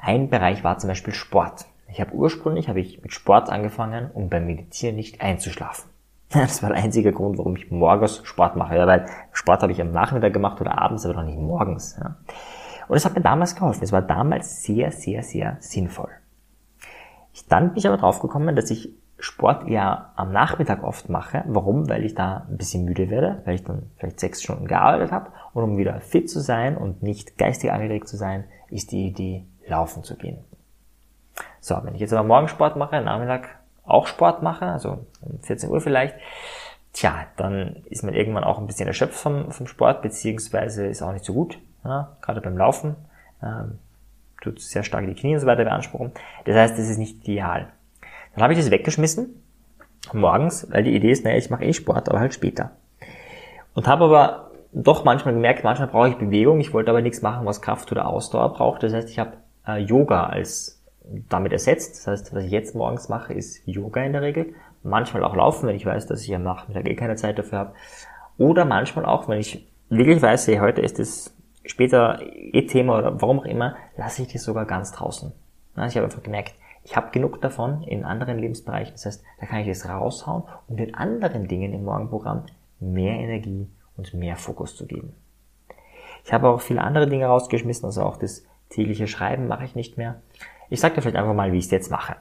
Ein 0.00 0.28
Bereich 0.28 0.64
war 0.64 0.78
zum 0.78 0.88
Beispiel 0.88 1.14
Sport. 1.14 1.66
Ich 1.88 2.00
habe 2.00 2.12
ursprünglich 2.14 2.68
habe 2.68 2.80
ich 2.80 3.02
mit 3.02 3.12
Sport 3.12 3.50
angefangen, 3.50 4.10
um 4.12 4.28
beim 4.28 4.46
Meditieren 4.46 4.96
nicht 4.96 5.20
einzuschlafen. 5.20 5.90
Das 6.32 6.62
war 6.62 6.70
der 6.70 6.82
einzige 6.82 7.12
Grund, 7.12 7.36
warum 7.36 7.56
ich 7.56 7.70
morgens 7.70 8.22
Sport 8.24 8.56
mache. 8.56 8.76
Ja, 8.76 8.86
weil 8.86 9.06
Sport 9.32 9.62
habe 9.62 9.72
ich 9.72 9.80
am 9.82 9.92
Nachmittag 9.92 10.32
gemacht 10.32 10.60
oder 10.62 10.78
abends, 10.78 11.04
aber 11.04 11.14
noch 11.14 11.24
nicht 11.24 11.38
morgens. 11.38 11.98
Ja. 12.00 12.16
Und 12.88 12.96
es 12.96 13.04
hat 13.04 13.14
mir 13.14 13.20
damals 13.20 13.54
geholfen. 13.54 13.84
Es 13.84 13.92
war 13.92 14.00
damals 14.00 14.62
sehr, 14.62 14.92
sehr, 14.92 15.22
sehr 15.22 15.58
sinnvoll. 15.60 16.08
Ich 17.34 17.46
dann 17.48 17.68
bin 17.68 17.78
ich 17.78 17.86
aber 17.86 17.98
drauf 17.98 18.20
gekommen, 18.20 18.56
dass 18.56 18.70
ich 18.70 18.94
Sport 19.22 19.68
eher 19.68 20.10
am 20.16 20.32
Nachmittag 20.32 20.82
oft 20.82 21.08
mache. 21.08 21.44
Warum? 21.46 21.88
Weil 21.88 22.04
ich 22.04 22.16
da 22.16 22.44
ein 22.50 22.56
bisschen 22.56 22.84
müde 22.84 23.08
werde, 23.08 23.40
weil 23.44 23.54
ich 23.54 23.62
dann 23.62 23.90
vielleicht 23.96 24.18
sechs 24.18 24.42
Stunden 24.42 24.66
gearbeitet 24.66 25.12
habe. 25.12 25.30
Und 25.54 25.62
um 25.62 25.76
wieder 25.76 26.00
fit 26.00 26.28
zu 26.28 26.40
sein 26.40 26.76
und 26.76 27.04
nicht 27.04 27.38
geistig 27.38 27.70
angeregt 27.70 28.08
zu 28.08 28.16
sein, 28.16 28.44
ist 28.68 28.90
die 28.90 29.06
Idee, 29.06 29.44
laufen 29.68 30.02
zu 30.02 30.16
gehen. 30.16 30.38
So, 31.60 31.78
wenn 31.84 31.94
ich 31.94 32.00
jetzt 32.00 32.12
aber 32.12 32.26
morgen 32.26 32.48
Sport 32.48 32.76
mache, 32.76 33.00
Nachmittag 33.00 33.60
auch 33.84 34.08
Sport 34.08 34.42
mache, 34.42 34.66
also 34.66 35.06
um 35.20 35.38
14 35.42 35.70
Uhr 35.70 35.80
vielleicht, 35.80 36.16
tja, 36.92 37.26
dann 37.36 37.84
ist 37.90 38.02
man 38.02 38.14
irgendwann 38.14 38.42
auch 38.42 38.58
ein 38.58 38.66
bisschen 38.66 38.88
erschöpft 38.88 39.14
vom, 39.14 39.52
vom 39.52 39.68
Sport, 39.68 40.02
beziehungsweise 40.02 40.86
ist 40.86 41.00
auch 41.00 41.12
nicht 41.12 41.24
so 41.24 41.32
gut, 41.32 41.58
ja, 41.84 42.16
gerade 42.22 42.40
beim 42.40 42.58
Laufen, 42.58 42.96
ähm, 43.40 43.78
tut 44.40 44.60
sehr 44.60 44.82
stark 44.82 45.06
die 45.06 45.14
Knie 45.14 45.34
und 45.34 45.40
so 45.40 45.46
weiter 45.46 45.62
beanspruchen. 45.62 46.10
Das 46.44 46.56
heißt, 46.56 46.76
das 46.76 46.88
ist 46.88 46.98
nicht 46.98 47.22
ideal. 47.28 47.68
Dann 48.34 48.42
habe 48.44 48.52
ich 48.52 48.58
das 48.58 48.70
weggeschmissen, 48.70 49.42
morgens, 50.12 50.66
weil 50.70 50.84
die 50.84 50.94
Idee 50.94 51.10
ist, 51.10 51.24
naja, 51.24 51.36
ich 51.36 51.50
mache 51.50 51.64
eh 51.64 51.72
Sport, 51.72 52.08
aber 52.08 52.20
halt 52.20 52.34
später. 52.34 52.72
Und 53.74 53.86
habe 53.86 54.04
aber 54.04 54.50
doch 54.72 55.04
manchmal 55.04 55.34
gemerkt, 55.34 55.64
manchmal 55.64 55.88
brauche 55.88 56.08
ich 56.08 56.16
Bewegung, 56.16 56.60
ich 56.60 56.72
wollte 56.72 56.90
aber 56.90 57.02
nichts 57.02 57.22
machen, 57.22 57.46
was 57.46 57.62
Kraft 57.62 57.92
oder 57.92 58.06
Ausdauer 58.06 58.52
braucht. 58.54 58.82
Das 58.82 58.92
heißt, 58.92 59.10
ich 59.10 59.18
habe 59.18 59.32
äh, 59.66 59.78
Yoga 59.78 60.24
als 60.24 60.82
damit 61.28 61.52
ersetzt. 61.52 61.96
Das 61.96 62.06
heißt, 62.06 62.34
was 62.34 62.44
ich 62.44 62.50
jetzt 62.50 62.74
morgens 62.74 63.08
mache, 63.08 63.34
ist 63.34 63.66
Yoga 63.66 64.02
in 64.02 64.12
der 64.12 64.22
Regel. 64.22 64.54
Manchmal 64.82 65.24
auch 65.24 65.36
Laufen, 65.36 65.68
wenn 65.68 65.76
ich 65.76 65.86
weiß, 65.86 66.06
dass 66.06 66.22
ich 66.22 66.34
am 66.34 66.42
Nachmittag 66.42 66.88
eh 66.88 66.94
keine 66.94 67.16
Zeit 67.16 67.38
dafür 67.38 67.58
habe. 67.58 67.74
Oder 68.38 68.64
manchmal 68.64 69.04
auch, 69.04 69.28
wenn 69.28 69.38
ich 69.38 69.66
wirklich 69.88 70.22
weiß, 70.22 70.48
hey, 70.48 70.58
heute 70.58 70.80
ist 70.80 70.98
es 70.98 71.36
später 71.64 72.20
eh 72.22 72.66
Thema 72.66 72.98
oder 72.98 73.20
warum 73.20 73.40
auch 73.40 73.44
immer, 73.44 73.76
lasse 73.96 74.22
ich 74.22 74.32
das 74.32 74.42
sogar 74.42 74.64
ganz 74.64 74.92
draußen. 74.92 75.32
Ich 75.86 75.96
habe 75.96 76.04
einfach 76.04 76.22
gemerkt, 76.22 76.54
ich 76.84 76.96
habe 76.96 77.10
genug 77.12 77.40
davon 77.40 77.82
in 77.84 78.04
anderen 78.04 78.38
Lebensbereichen. 78.38 78.94
Das 78.94 79.06
heißt, 79.06 79.24
da 79.40 79.46
kann 79.46 79.60
ich 79.60 79.68
es 79.68 79.88
raushauen 79.88 80.44
und 80.68 80.80
den 80.80 80.94
anderen 80.94 81.46
Dingen 81.48 81.72
im 81.72 81.84
Morgenprogramm 81.84 82.44
mehr 82.80 83.14
Energie 83.14 83.68
und 83.96 84.14
mehr 84.14 84.36
Fokus 84.36 84.76
zu 84.76 84.86
geben. 84.86 85.14
Ich 86.24 86.32
habe 86.32 86.48
auch 86.48 86.60
viele 86.60 86.82
andere 86.82 87.08
Dinge 87.08 87.26
rausgeschmissen, 87.26 87.84
also 87.84 88.02
auch 88.02 88.16
das 88.16 88.44
tägliche 88.68 89.06
Schreiben 89.06 89.48
mache 89.48 89.64
ich 89.64 89.74
nicht 89.74 89.98
mehr. 89.98 90.20
Ich 90.70 90.80
sage 90.80 90.94
dir 90.94 91.02
vielleicht 91.02 91.16
einfach 91.16 91.34
mal, 91.34 91.52
wie 91.52 91.58
ich 91.58 91.66
es 91.66 91.70
jetzt 91.70 91.90
mache. 91.90 92.16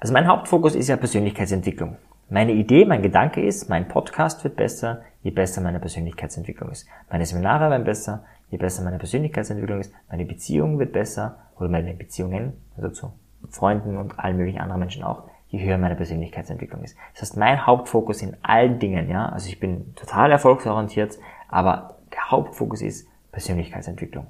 Also 0.00 0.12
mein 0.12 0.28
Hauptfokus 0.28 0.74
ist 0.74 0.88
ja 0.88 0.96
Persönlichkeitsentwicklung. 0.96 1.96
Meine 2.30 2.52
Idee, 2.52 2.84
mein 2.84 3.02
Gedanke 3.02 3.42
ist, 3.42 3.68
mein 3.70 3.88
Podcast 3.88 4.44
wird 4.44 4.56
besser, 4.56 5.02
je 5.22 5.30
besser 5.30 5.60
meine 5.62 5.80
Persönlichkeitsentwicklung 5.80 6.70
ist. 6.70 6.86
Meine 7.10 7.24
Seminare 7.24 7.70
werden 7.70 7.84
besser, 7.84 8.24
je 8.50 8.58
besser 8.58 8.84
meine 8.84 8.98
Persönlichkeitsentwicklung 8.98 9.80
ist. 9.80 9.92
Meine 10.10 10.26
Beziehung 10.26 10.78
wird 10.78 10.92
besser, 10.92 11.38
oder 11.58 11.68
meine 11.68 11.94
Beziehungen, 11.94 12.52
also 12.76 12.90
zu 12.90 13.12
Freunden 13.50 13.96
und 13.96 14.18
allen 14.18 14.36
möglichen 14.36 14.60
anderen 14.60 14.80
Menschen 14.80 15.02
auch, 15.02 15.24
je 15.48 15.64
höher 15.64 15.78
meine 15.78 15.96
Persönlichkeitsentwicklung 15.96 16.82
ist. 16.82 16.96
Das 17.14 17.22
heißt, 17.22 17.36
mein 17.36 17.66
Hauptfokus 17.66 18.22
in 18.22 18.36
allen 18.42 18.78
Dingen, 18.78 19.08
ja, 19.08 19.26
also 19.26 19.48
ich 19.48 19.58
bin 19.58 19.94
total 19.94 20.30
erfolgsorientiert, 20.30 21.18
aber 21.48 21.98
der 22.12 22.30
Hauptfokus 22.30 22.82
ist 22.82 23.08
Persönlichkeitsentwicklung. 23.32 24.26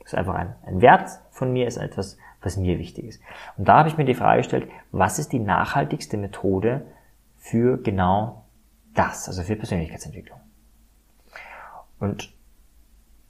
Das 0.00 0.12
ist 0.12 0.18
einfach 0.18 0.34
ein, 0.34 0.54
ein 0.66 0.80
Wert 0.80 1.10
von 1.30 1.52
mir, 1.52 1.66
ist 1.66 1.76
etwas, 1.76 2.18
was 2.42 2.56
mir 2.56 2.78
wichtig 2.78 3.04
ist. 3.04 3.22
Und 3.56 3.68
da 3.68 3.78
habe 3.78 3.88
ich 3.88 3.96
mir 3.96 4.04
die 4.04 4.14
Frage 4.14 4.38
gestellt, 4.38 4.68
was 4.90 5.18
ist 5.18 5.32
die 5.32 5.38
nachhaltigste 5.38 6.16
Methode 6.16 6.86
für 7.36 7.76
genau 7.78 8.44
das, 8.94 9.28
also 9.28 9.42
für 9.42 9.56
Persönlichkeitsentwicklung? 9.56 10.40
Und 12.00 12.32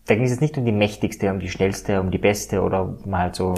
da 0.06 0.14
ging 0.14 0.24
es 0.24 0.30
jetzt 0.30 0.40
nicht 0.40 0.56
um 0.56 0.64
die 0.64 0.72
mächtigste, 0.72 1.30
um 1.30 1.40
die 1.40 1.50
schnellste, 1.50 2.00
um 2.00 2.10
die 2.10 2.18
beste 2.18 2.62
oder 2.62 2.96
man 3.04 3.20
halt 3.20 3.34
so 3.34 3.54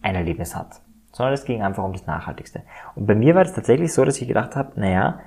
ein 0.00 0.14
Erlebnis 0.14 0.54
hat 0.54 0.83
sondern 1.14 1.34
es 1.34 1.44
ging 1.44 1.62
einfach 1.62 1.84
um 1.84 1.92
das 1.92 2.06
Nachhaltigste. 2.06 2.62
Und 2.94 3.06
bei 3.06 3.14
mir 3.14 3.34
war 3.34 3.42
es 3.42 3.52
tatsächlich 3.52 3.92
so, 3.92 4.04
dass 4.04 4.20
ich 4.20 4.26
gedacht 4.26 4.56
habe, 4.56 4.78
naja, 4.80 5.20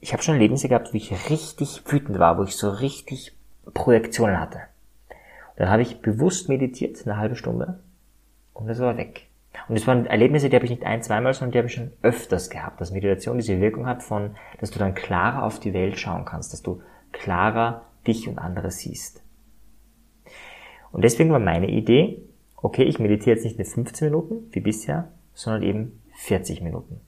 ich 0.00 0.12
habe 0.12 0.22
schon 0.22 0.34
Erlebnisse 0.34 0.68
gehabt, 0.68 0.92
wo 0.92 0.96
ich 0.96 1.30
richtig 1.30 1.82
wütend 1.86 2.18
war, 2.18 2.38
wo 2.38 2.42
ich 2.42 2.56
so 2.56 2.70
richtig 2.70 3.36
Projektionen 3.74 4.40
hatte. 4.40 4.60
Und 5.08 5.60
dann 5.60 5.70
habe 5.70 5.82
ich 5.82 6.00
bewusst 6.00 6.48
meditiert, 6.48 7.06
eine 7.06 7.16
halbe 7.16 7.36
Stunde, 7.36 7.80
und 8.56 8.68
das 8.68 8.80
war 8.80 8.96
weg. 8.96 9.28
Und 9.68 9.76
es 9.76 9.86
waren 9.86 10.06
Erlebnisse, 10.06 10.48
die 10.48 10.56
habe 10.56 10.64
ich 10.64 10.70
nicht 10.70 10.84
ein, 10.84 11.02
zweimal, 11.02 11.34
sondern 11.34 11.52
die 11.52 11.58
habe 11.58 11.68
ich 11.68 11.74
schon 11.74 11.92
öfters 12.02 12.50
gehabt, 12.50 12.80
dass 12.80 12.90
Meditation 12.90 13.36
diese 13.36 13.60
Wirkung 13.60 13.86
hat 13.86 14.02
von, 14.02 14.36
dass 14.60 14.70
du 14.70 14.78
dann 14.78 14.94
klarer 14.94 15.44
auf 15.44 15.60
die 15.60 15.74
Welt 15.74 15.98
schauen 15.98 16.24
kannst, 16.24 16.52
dass 16.52 16.62
du 16.62 16.82
klarer 17.12 17.86
dich 18.06 18.28
und 18.28 18.38
andere 18.38 18.70
siehst. 18.70 19.22
Und 20.92 21.04
deswegen 21.04 21.30
war 21.30 21.38
meine 21.38 21.68
Idee, 21.68 22.22
okay, 22.56 22.84
ich 22.84 22.98
meditiere 22.98 23.36
jetzt 23.36 23.44
nicht 23.44 23.58
nur 23.58 23.66
15 23.66 24.08
Minuten, 24.08 24.48
wie 24.52 24.60
bisher, 24.60 25.12
sondern 25.36 25.62
eben 25.62 26.02
40 26.14 26.62
Minuten. 26.62 27.00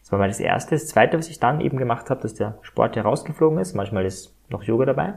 Das 0.00 0.10
war 0.10 0.18
mal 0.18 0.28
das 0.28 0.40
Erste. 0.40 0.74
Das 0.74 0.88
Zweite, 0.88 1.18
was 1.18 1.28
ich 1.28 1.38
dann 1.38 1.60
eben 1.60 1.76
gemacht 1.76 2.10
habe, 2.10 2.22
dass 2.22 2.34
der 2.34 2.58
Sport 2.62 2.96
herausgeflogen 2.96 3.58
ist. 3.58 3.74
Manchmal 3.74 4.06
ist 4.06 4.34
noch 4.48 4.62
Yoga 4.62 4.86
dabei. 4.86 5.14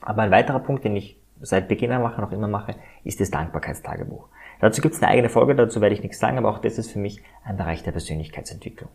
Aber 0.00 0.22
ein 0.22 0.30
weiterer 0.30 0.60
Punkt, 0.60 0.84
den 0.84 0.96
ich 0.96 1.18
seit 1.40 1.68
Beginn 1.68 1.92
an 1.92 2.02
mache, 2.02 2.20
noch 2.20 2.32
immer 2.32 2.48
mache, 2.48 2.74
ist 3.04 3.20
das 3.20 3.30
Dankbarkeitstagebuch. 3.30 4.28
Dazu 4.60 4.80
gibt 4.80 4.94
es 4.94 5.02
eine 5.02 5.12
eigene 5.12 5.28
Folge, 5.28 5.54
dazu 5.54 5.80
werde 5.80 5.94
ich 5.94 6.02
nichts 6.02 6.18
sagen, 6.18 6.38
aber 6.38 6.50
auch 6.50 6.58
das 6.58 6.78
ist 6.78 6.90
für 6.90 6.98
mich 6.98 7.22
ein 7.44 7.56
Bereich 7.56 7.82
der 7.82 7.92
Persönlichkeitsentwicklung. 7.92 8.88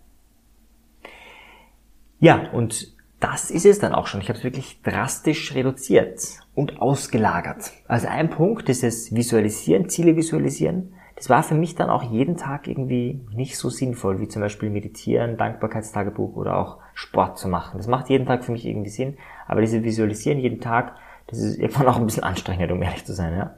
Ja, 2.19 2.49
und 2.51 2.95
das 3.19 3.51
ist 3.51 3.65
es 3.67 3.77
dann 3.77 3.93
auch 3.93 4.07
schon. 4.07 4.21
Ich 4.21 4.29
habe 4.29 4.39
es 4.39 4.43
wirklich 4.43 4.81
drastisch 4.81 5.53
reduziert 5.53 6.19
und 6.55 6.81
ausgelagert. 6.81 7.71
Also 7.87 8.07
ein 8.07 8.31
Punkt 8.31 8.67
ist 8.69 8.83
es 8.83 9.13
Visualisieren, 9.13 9.87
Ziele 9.87 10.15
visualisieren 10.15 10.93
das 11.21 11.29
war 11.29 11.43
für 11.43 11.53
mich 11.53 11.75
dann 11.75 11.91
auch 11.91 12.01
jeden 12.01 12.35
Tag 12.35 12.67
irgendwie 12.67 13.21
nicht 13.31 13.55
so 13.55 13.69
sinnvoll, 13.69 14.19
wie 14.19 14.27
zum 14.27 14.41
Beispiel 14.41 14.71
meditieren, 14.71 15.37
Dankbarkeitstagebuch 15.37 16.35
oder 16.35 16.57
auch 16.57 16.79
Sport 16.95 17.37
zu 17.37 17.47
machen. 17.47 17.77
Das 17.77 17.85
macht 17.85 18.09
jeden 18.09 18.25
Tag 18.25 18.43
für 18.43 18.51
mich 18.51 18.65
irgendwie 18.65 18.89
Sinn, 18.89 19.19
aber 19.47 19.61
diese 19.61 19.83
Visualisieren 19.83 20.39
jeden 20.39 20.61
Tag, 20.61 20.95
das 21.27 21.37
ist 21.37 21.59
irgendwann 21.59 21.89
auch 21.89 21.97
ein 21.97 22.07
bisschen 22.07 22.23
anstrengend, 22.23 22.71
um 22.71 22.81
ehrlich 22.81 23.05
zu 23.05 23.13
sein. 23.13 23.37
Ja? 23.37 23.53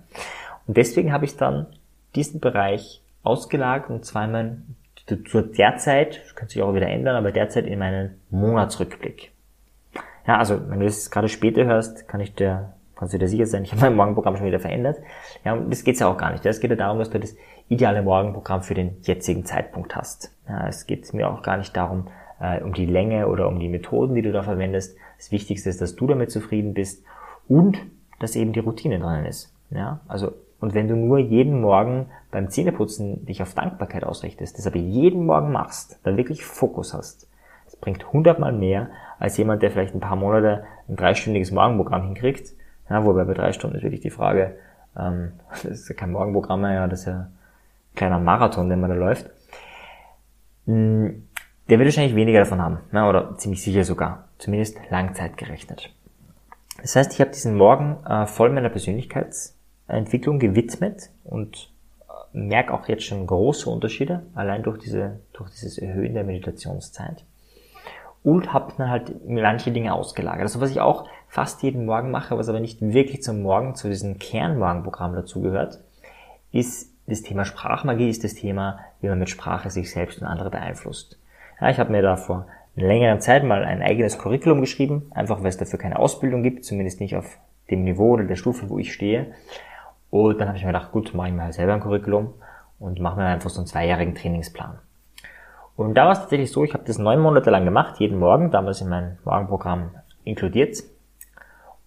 Und 0.68 0.76
deswegen 0.76 1.14
habe 1.14 1.24
ich 1.24 1.38
dann 1.38 1.68
diesen 2.16 2.42
Bereich 2.42 3.02
ausgelagert 3.24 3.90
und 3.90 4.04
zwar 4.04 4.26
in 4.26 4.32
mein, 4.34 4.76
zur 5.24 5.44
derzeit, 5.44 6.22
das 6.22 6.36
könnte 6.36 6.56
sich 6.56 6.64
auch 6.64 6.76
wieder 6.76 6.90
ändern, 6.90 7.16
aber 7.16 7.32
derzeit 7.32 7.66
in 7.66 7.80
meinen 7.80 8.20
Monatsrückblick. 8.30 9.32
Ja, 10.28 10.38
also 10.38 10.70
wenn 10.70 10.82
du 10.82 10.86
das 10.86 11.10
gerade 11.10 11.30
später 11.30 11.64
hörst, 11.64 12.10
kann 12.10 12.20
ich 12.20 12.36
dir 12.36 12.73
kannst 12.96 13.14
du 13.14 13.18
dir 13.18 13.28
sicher 13.28 13.46
sein, 13.46 13.64
ich 13.64 13.72
habe 13.72 13.82
mein 13.82 13.96
Morgenprogramm 13.96 14.38
schon 14.38 14.46
wieder 14.46 14.60
verändert. 14.60 15.00
Ja, 15.44 15.54
und 15.54 15.72
das 15.72 15.84
geht's 15.84 16.00
ja 16.00 16.08
auch 16.08 16.18
gar 16.18 16.32
nicht. 16.32 16.46
Es 16.46 16.60
geht 16.60 16.70
ja 16.70 16.78
darum, 16.78 17.00
dass 17.00 17.10
du 17.10 17.20
das 17.20 17.36
ideale 17.70 18.02
Morgenprogramm 18.02 18.64
für 18.64 18.74
den 18.74 18.98
jetzigen 19.02 19.46
Zeitpunkt 19.46 19.96
hast. 19.96 20.34
Ja, 20.48 20.68
es 20.68 20.86
geht 20.86 21.14
mir 21.14 21.30
auch 21.30 21.42
gar 21.42 21.58
nicht 21.58 21.76
darum, 21.76 22.08
äh, 22.40 22.62
um 22.62 22.74
die 22.74 22.86
Länge 22.86 23.28
oder 23.28 23.48
um 23.48 23.60
die 23.60 23.70
Methoden, 23.70 24.16
die 24.16 24.22
du 24.22 24.32
da 24.32 24.44
verwendest. 24.44 24.98
Das 25.18 25.32
Wichtigste 25.32 25.70
ist, 25.70 25.82
dass 25.82 25.96
du 25.96 26.08
damit 26.08 26.32
zufrieden 26.32 26.74
bist 26.74 27.04
und 27.48 27.78
dass 28.20 28.36
eben 28.36 28.54
die 28.54 28.60
Routine 28.60 29.00
dran 29.00 29.26
ist. 29.26 29.54
Ja, 29.70 30.02
also 30.08 30.34
Und 30.64 30.74
wenn 30.74 30.88
du 30.88 30.96
nur 30.96 31.18
jeden 31.18 31.60
Morgen 31.60 32.06
beim 32.32 32.50
Zähneputzen 32.50 33.26
dich 33.26 33.42
auf 33.42 33.54
Dankbarkeit 33.54 34.06
ausrichtest, 34.06 34.58
das 34.58 34.66
aber 34.66 34.78
jeden 34.78 35.26
Morgen 35.26 35.52
machst, 35.52 36.00
dann 36.04 36.16
wirklich 36.16 36.46
Fokus 36.46 36.94
hast, 36.94 37.28
das 37.66 37.76
bringt 37.76 38.14
hundertmal 38.14 38.54
mehr 38.54 38.88
als 39.20 39.36
jemand, 39.36 39.62
der 39.62 39.72
vielleicht 39.72 39.94
ein 39.94 40.00
paar 40.00 40.16
Monate 40.16 40.64
ein 40.88 40.96
dreistündiges 40.96 41.52
Morgenprogramm 41.52 42.04
hinkriegt. 42.04 42.54
Ja, 42.94 43.04
wobei 43.06 43.24
bei 43.24 43.34
drei 43.34 43.54
Stunden 43.54 43.76
ist 43.76 43.82
wirklich 43.82 44.02
die 44.02 44.12
Frage, 44.12 44.56
ähm, 44.96 45.32
das 45.50 45.66
ist 45.66 45.90
ja 45.90 45.96
kein 45.96 46.12
Morgenprogramm 46.12 46.62
mehr, 46.62 46.74
ja, 46.74 46.88
das 46.88 47.02
ist 47.02 47.06
ja 47.08 47.14
ein 47.22 47.96
kleiner 47.96 48.20
Marathon, 48.20 48.70
den 48.70 48.80
man 48.80 48.92
da 48.92 48.96
läuft. 48.96 49.32
Hm, 50.68 51.28
der 51.70 51.80
wird 51.80 51.88
wahrscheinlich 51.88 52.16
weniger 52.16 52.40
davon 52.40 52.62
haben, 52.62 52.82
ja, 52.92 53.10
oder 53.10 53.36
ziemlich 53.38 53.64
sicher 53.64 53.84
sogar, 53.84 54.26
zumindest 54.38 54.78
langzeitgerechnet. 54.92 55.92
Das 56.84 56.96
heißt, 56.96 57.14
ich 57.14 57.20
habe 57.20 57.32
diesen 57.32 57.56
Morgen 57.56 57.98
äh, 58.06 58.28
voll 58.28 58.52
meiner 58.52 58.70
Persönlichkeits 58.70 59.58
Entwicklung 59.88 60.38
gewidmet 60.38 61.10
und 61.24 61.72
äh, 62.02 62.38
merke 62.38 62.76
auch 62.76 62.88
jetzt 62.88 63.06
schon 63.06 63.26
große 63.26 63.68
Unterschiede, 63.72 64.22
allein 64.36 64.62
durch, 64.62 64.78
diese, 64.78 65.20
durch 65.34 65.50
dieses 65.50 65.80
Erhöhen 65.80 66.14
der 66.14 66.26
Meditationszeit. 66.26 67.26
Und 68.22 68.54
habe 68.54 68.72
dann 68.78 68.92
halt 68.92 69.28
manche 69.28 69.72
Dinge 69.72 69.96
ausgelagert. 69.96 70.44
Also 70.44 70.62
was 70.62 70.70
ich 70.70 70.80
auch 70.80 71.10
fast 71.34 71.64
jeden 71.64 71.88
Morgen 71.88 72.12
mache, 72.12 72.38
was 72.38 72.48
aber 72.48 72.60
nicht 72.60 72.80
wirklich 72.80 73.24
zum 73.24 73.42
Morgen, 73.42 73.74
zu 73.74 73.90
diesem 73.90 74.20
Kernmorgenprogramm 74.20 75.16
dazugehört, 75.16 75.80
ist 76.52 76.94
das 77.08 77.24
Thema 77.24 77.44
Sprachmagie, 77.44 78.08
ist 78.08 78.24
das 78.24 78.36
Thema, 78.36 78.78
wie 79.02 79.08
man 79.08 79.18
mit 79.18 79.32
Sprache 79.32 79.72
sich 79.72 79.90
selbst 79.90 80.22
und 80.22 80.28
andere 80.28 80.52
beeinflusst. 80.52 81.18
Ja, 81.60 81.72
ich 81.72 81.80
habe 81.80 81.92
mir 81.92 82.04
da 82.04 82.18
vor 82.18 82.46
längeren 82.76 83.20
Zeit 83.20 83.44
mal 83.44 83.64
ein 83.64 83.82
eigenes 83.82 84.20
Curriculum 84.20 84.62
geschrieben, 84.62 85.12
einfach 85.16 85.40
weil 85.40 85.48
es 85.48 85.58
dafür 85.58 85.80
keine 85.80 85.98
Ausbildung 85.98 86.44
gibt, 86.44 86.66
zumindest 86.66 87.00
nicht 87.00 87.16
auf 87.16 87.40
dem 87.72 87.84
Niveau 87.84 88.12
oder 88.12 88.26
der 88.26 88.36
Stufe, 88.36 88.70
wo 88.70 88.78
ich 88.78 88.94
stehe. 88.94 89.34
Und 90.12 90.40
dann 90.40 90.50
habe 90.50 90.60
ich 90.60 90.64
mir 90.64 90.72
gedacht, 90.72 90.92
gut, 90.92 91.16
mache 91.16 91.30
ich 91.30 91.34
mir 91.34 91.46
halt 91.46 91.56
selber 91.56 91.74
ein 91.74 91.82
Curriculum 91.82 92.36
und 92.78 93.00
mache 93.00 93.18
mir 93.18 93.26
einfach 93.26 93.50
so 93.50 93.60
einen 93.60 93.68
zweijährigen 93.68 94.14
Trainingsplan. 94.14 94.78
Und 95.78 95.96
da 95.96 96.06
war 96.06 96.12
es 96.12 96.20
tatsächlich 96.20 96.52
so, 96.52 96.64
ich 96.64 96.76
habe 96.76 96.84
das 96.86 97.00
neun 97.00 97.20
Monate 97.20 97.50
lang 97.50 97.66
gemacht, 97.66 98.00
jeden 98.00 98.20
Morgen, 98.20 98.52
damals 98.52 98.82
in 98.82 98.90
mein 98.90 99.18
Morgenprogramm 99.26 99.90
inkludiert. 100.26 100.93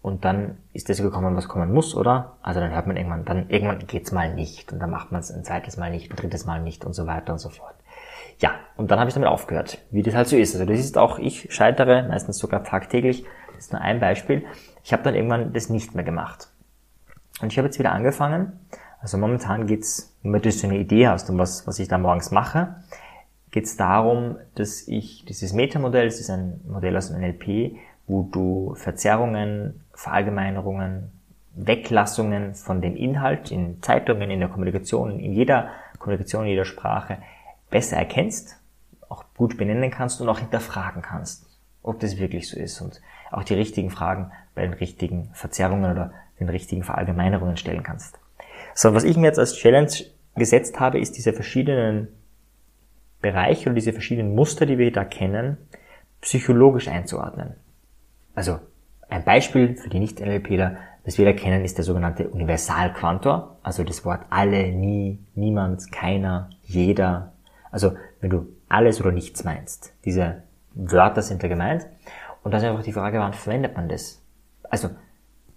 Und 0.07 0.25
dann 0.25 0.59
ist 0.73 0.89
das 0.89 1.03
gekommen, 1.03 1.35
was 1.35 1.49
kommen 1.49 1.75
muss, 1.75 1.97
oder? 1.97 2.37
Also 2.41 2.61
dann 2.61 2.71
hört 2.71 2.87
man 2.87 2.97
irgendwann, 2.97 3.25
dann 3.25 3.51
irgendwann 3.51 3.89
geht's 3.89 4.13
mal 4.13 4.33
nicht 4.33 4.73
und 4.73 4.79
dann 4.79 4.89
macht 4.89 5.11
man 5.11 5.21
es 5.21 5.33
ein 5.33 5.43
zweites 5.43 5.79
Mal 5.79 5.91
nicht, 5.91 6.13
ein 6.13 6.15
drittes 6.15 6.47
Mal 6.47 6.63
nicht 6.63 6.85
und 6.85 6.93
so 6.93 7.09
weiter 7.09 7.33
und 7.33 7.41
so 7.41 7.49
fort. 7.49 7.75
Ja, 8.39 8.53
und 8.77 8.93
dann 8.93 9.01
habe 9.01 9.09
ich 9.09 9.15
damit 9.15 9.29
aufgehört, 9.29 9.79
wie 9.91 10.05
das 10.05 10.15
halt 10.15 10.29
so 10.29 10.37
ist. 10.37 10.55
Also 10.55 10.65
das 10.65 10.79
ist 10.79 10.97
auch, 10.97 11.19
ich 11.19 11.53
scheitere 11.53 12.07
meistens 12.07 12.39
sogar 12.39 12.63
tagtäglich. 12.63 13.25
Das 13.49 13.65
ist 13.65 13.73
nur 13.73 13.83
ein 13.83 13.99
Beispiel. 13.99 14.45
Ich 14.85 14.93
habe 14.93 15.03
dann 15.03 15.17
irgendwann 15.17 15.53
das 15.53 15.71
nicht 15.71 15.97
mehr 15.97 16.05
gemacht. 16.05 16.51
Und 17.43 17.51
ich 17.51 17.59
habe 17.59 17.67
jetzt 17.67 17.81
wieder 17.81 17.91
angefangen. 17.91 18.61
Also 19.01 19.19
momentan 19.19 19.67
geht's, 19.67 20.17
damit 20.23 20.45
du 20.45 20.53
so 20.53 20.69
eine 20.69 20.79
Idee 20.79 21.09
hast, 21.09 21.29
um 21.31 21.39
was, 21.39 21.67
was 21.67 21.81
ich 21.81 21.89
da 21.89 21.99
morgens 21.99 22.31
mache, 22.31 22.77
geht's 23.51 23.77
darum, 23.77 24.37
dass 24.55 24.87
ich 24.87 25.25
dieses 25.25 25.53
Metamodell, 25.53 26.05
das 26.05 26.21
ist 26.21 26.31
ein 26.31 26.61
Modell 26.69 26.97
aus 26.97 27.09
dem 27.09 27.21
NLP, 27.21 27.77
wo 28.07 28.23
du 28.23 28.75
Verzerrungen, 28.75 29.85
Verallgemeinerungen, 29.95 31.11
Weglassungen 31.55 32.55
von 32.55 32.81
dem 32.81 32.97
Inhalt 32.97 33.51
in 33.51 33.83
Zeitungen, 33.83 34.31
in 34.31 34.41
der 34.41 34.49
Kommunikation, 34.49 35.19
in 35.19 35.33
jeder 35.33 35.71
Kommunikation, 35.99 36.45
in 36.45 36.51
jeder 36.51 36.65
Sprache 36.65 37.19
besser 37.71 37.97
erkennst, 37.97 38.61
auch 39.09 39.25
gut 39.37 39.57
benennen 39.57 39.91
kannst 39.91 40.21
und 40.21 40.29
auch 40.29 40.39
hinterfragen 40.39 41.03
kannst, 41.03 41.47
ob 41.83 41.99
das 42.01 42.19
wirklich 42.19 42.49
so 42.49 42.59
ist 42.59 42.81
und 42.81 43.01
auch 43.31 43.43
die 43.43 43.55
richtigen 43.55 43.91
Fragen 43.91 44.33
bei 44.55 44.63
den 44.63 44.75
richtigen 44.75 45.31
Verzerrungen 45.33 45.91
oder 45.91 46.13
den 46.39 46.49
richtigen 46.49 46.83
Verallgemeinerungen 46.83 47.57
stellen 47.57 47.83
kannst. 47.83 48.19
So, 48.75 48.95
was 48.95 49.05
ich 49.05 49.17
mir 49.17 49.27
jetzt 49.27 49.39
als 49.39 49.55
Challenge 49.55 49.91
gesetzt 50.35 50.79
habe, 50.79 51.01
ist 51.01 51.17
diese 51.17 51.33
verschiedenen 51.33 52.09
Bereiche 53.23 53.71
oder 53.71 53.75
diese 53.75 53.93
verschiedenen 53.93 54.35
Muster, 54.35 54.67
die 54.67 54.79
wir 54.79 54.93
da 54.93 55.05
kennen, 55.05 55.57
psychologisch 56.21 56.89
einzuordnen. 56.89 57.55
Also 58.37 58.61
ein 59.09 59.25
Beispiel 59.25 59.75
für 59.77 59.89
die 59.89 59.99
Nicht-NLPler, 59.99 60.77
das 61.05 61.19
wir 61.19 61.25
da 61.25 61.33
kennen, 61.33 61.65
ist 61.65 61.79
der 61.79 61.85
sogenannte 61.85 62.29
Universalquantor, 62.29 63.57
also 63.63 63.83
das 63.83 64.05
Wort 64.05 64.21
alle, 64.31 64.73
nie, 64.73 65.19
niemand, 65.35 65.91
keiner, 65.91 66.51
jeder. 66.63 67.33
Also 67.71 67.93
wenn 68.21 68.31
du 68.31 68.47
alles 68.69 69.01
oder 69.01 69.11
nichts 69.11 69.43
meinst. 69.43 69.93
Diese 70.05 70.43
Wörter 70.75 71.23
sind 71.23 71.43
da 71.43 71.49
gemeint. 71.49 71.87
Und 72.43 72.53
da 72.53 72.59
ist 72.59 72.65
einfach 72.65 72.85
die 72.85 72.93
Frage, 72.93 73.19
wann 73.19 73.33
verwendet 73.33 73.75
man 73.75 73.89
das? 73.89 74.23
Also 74.71 74.91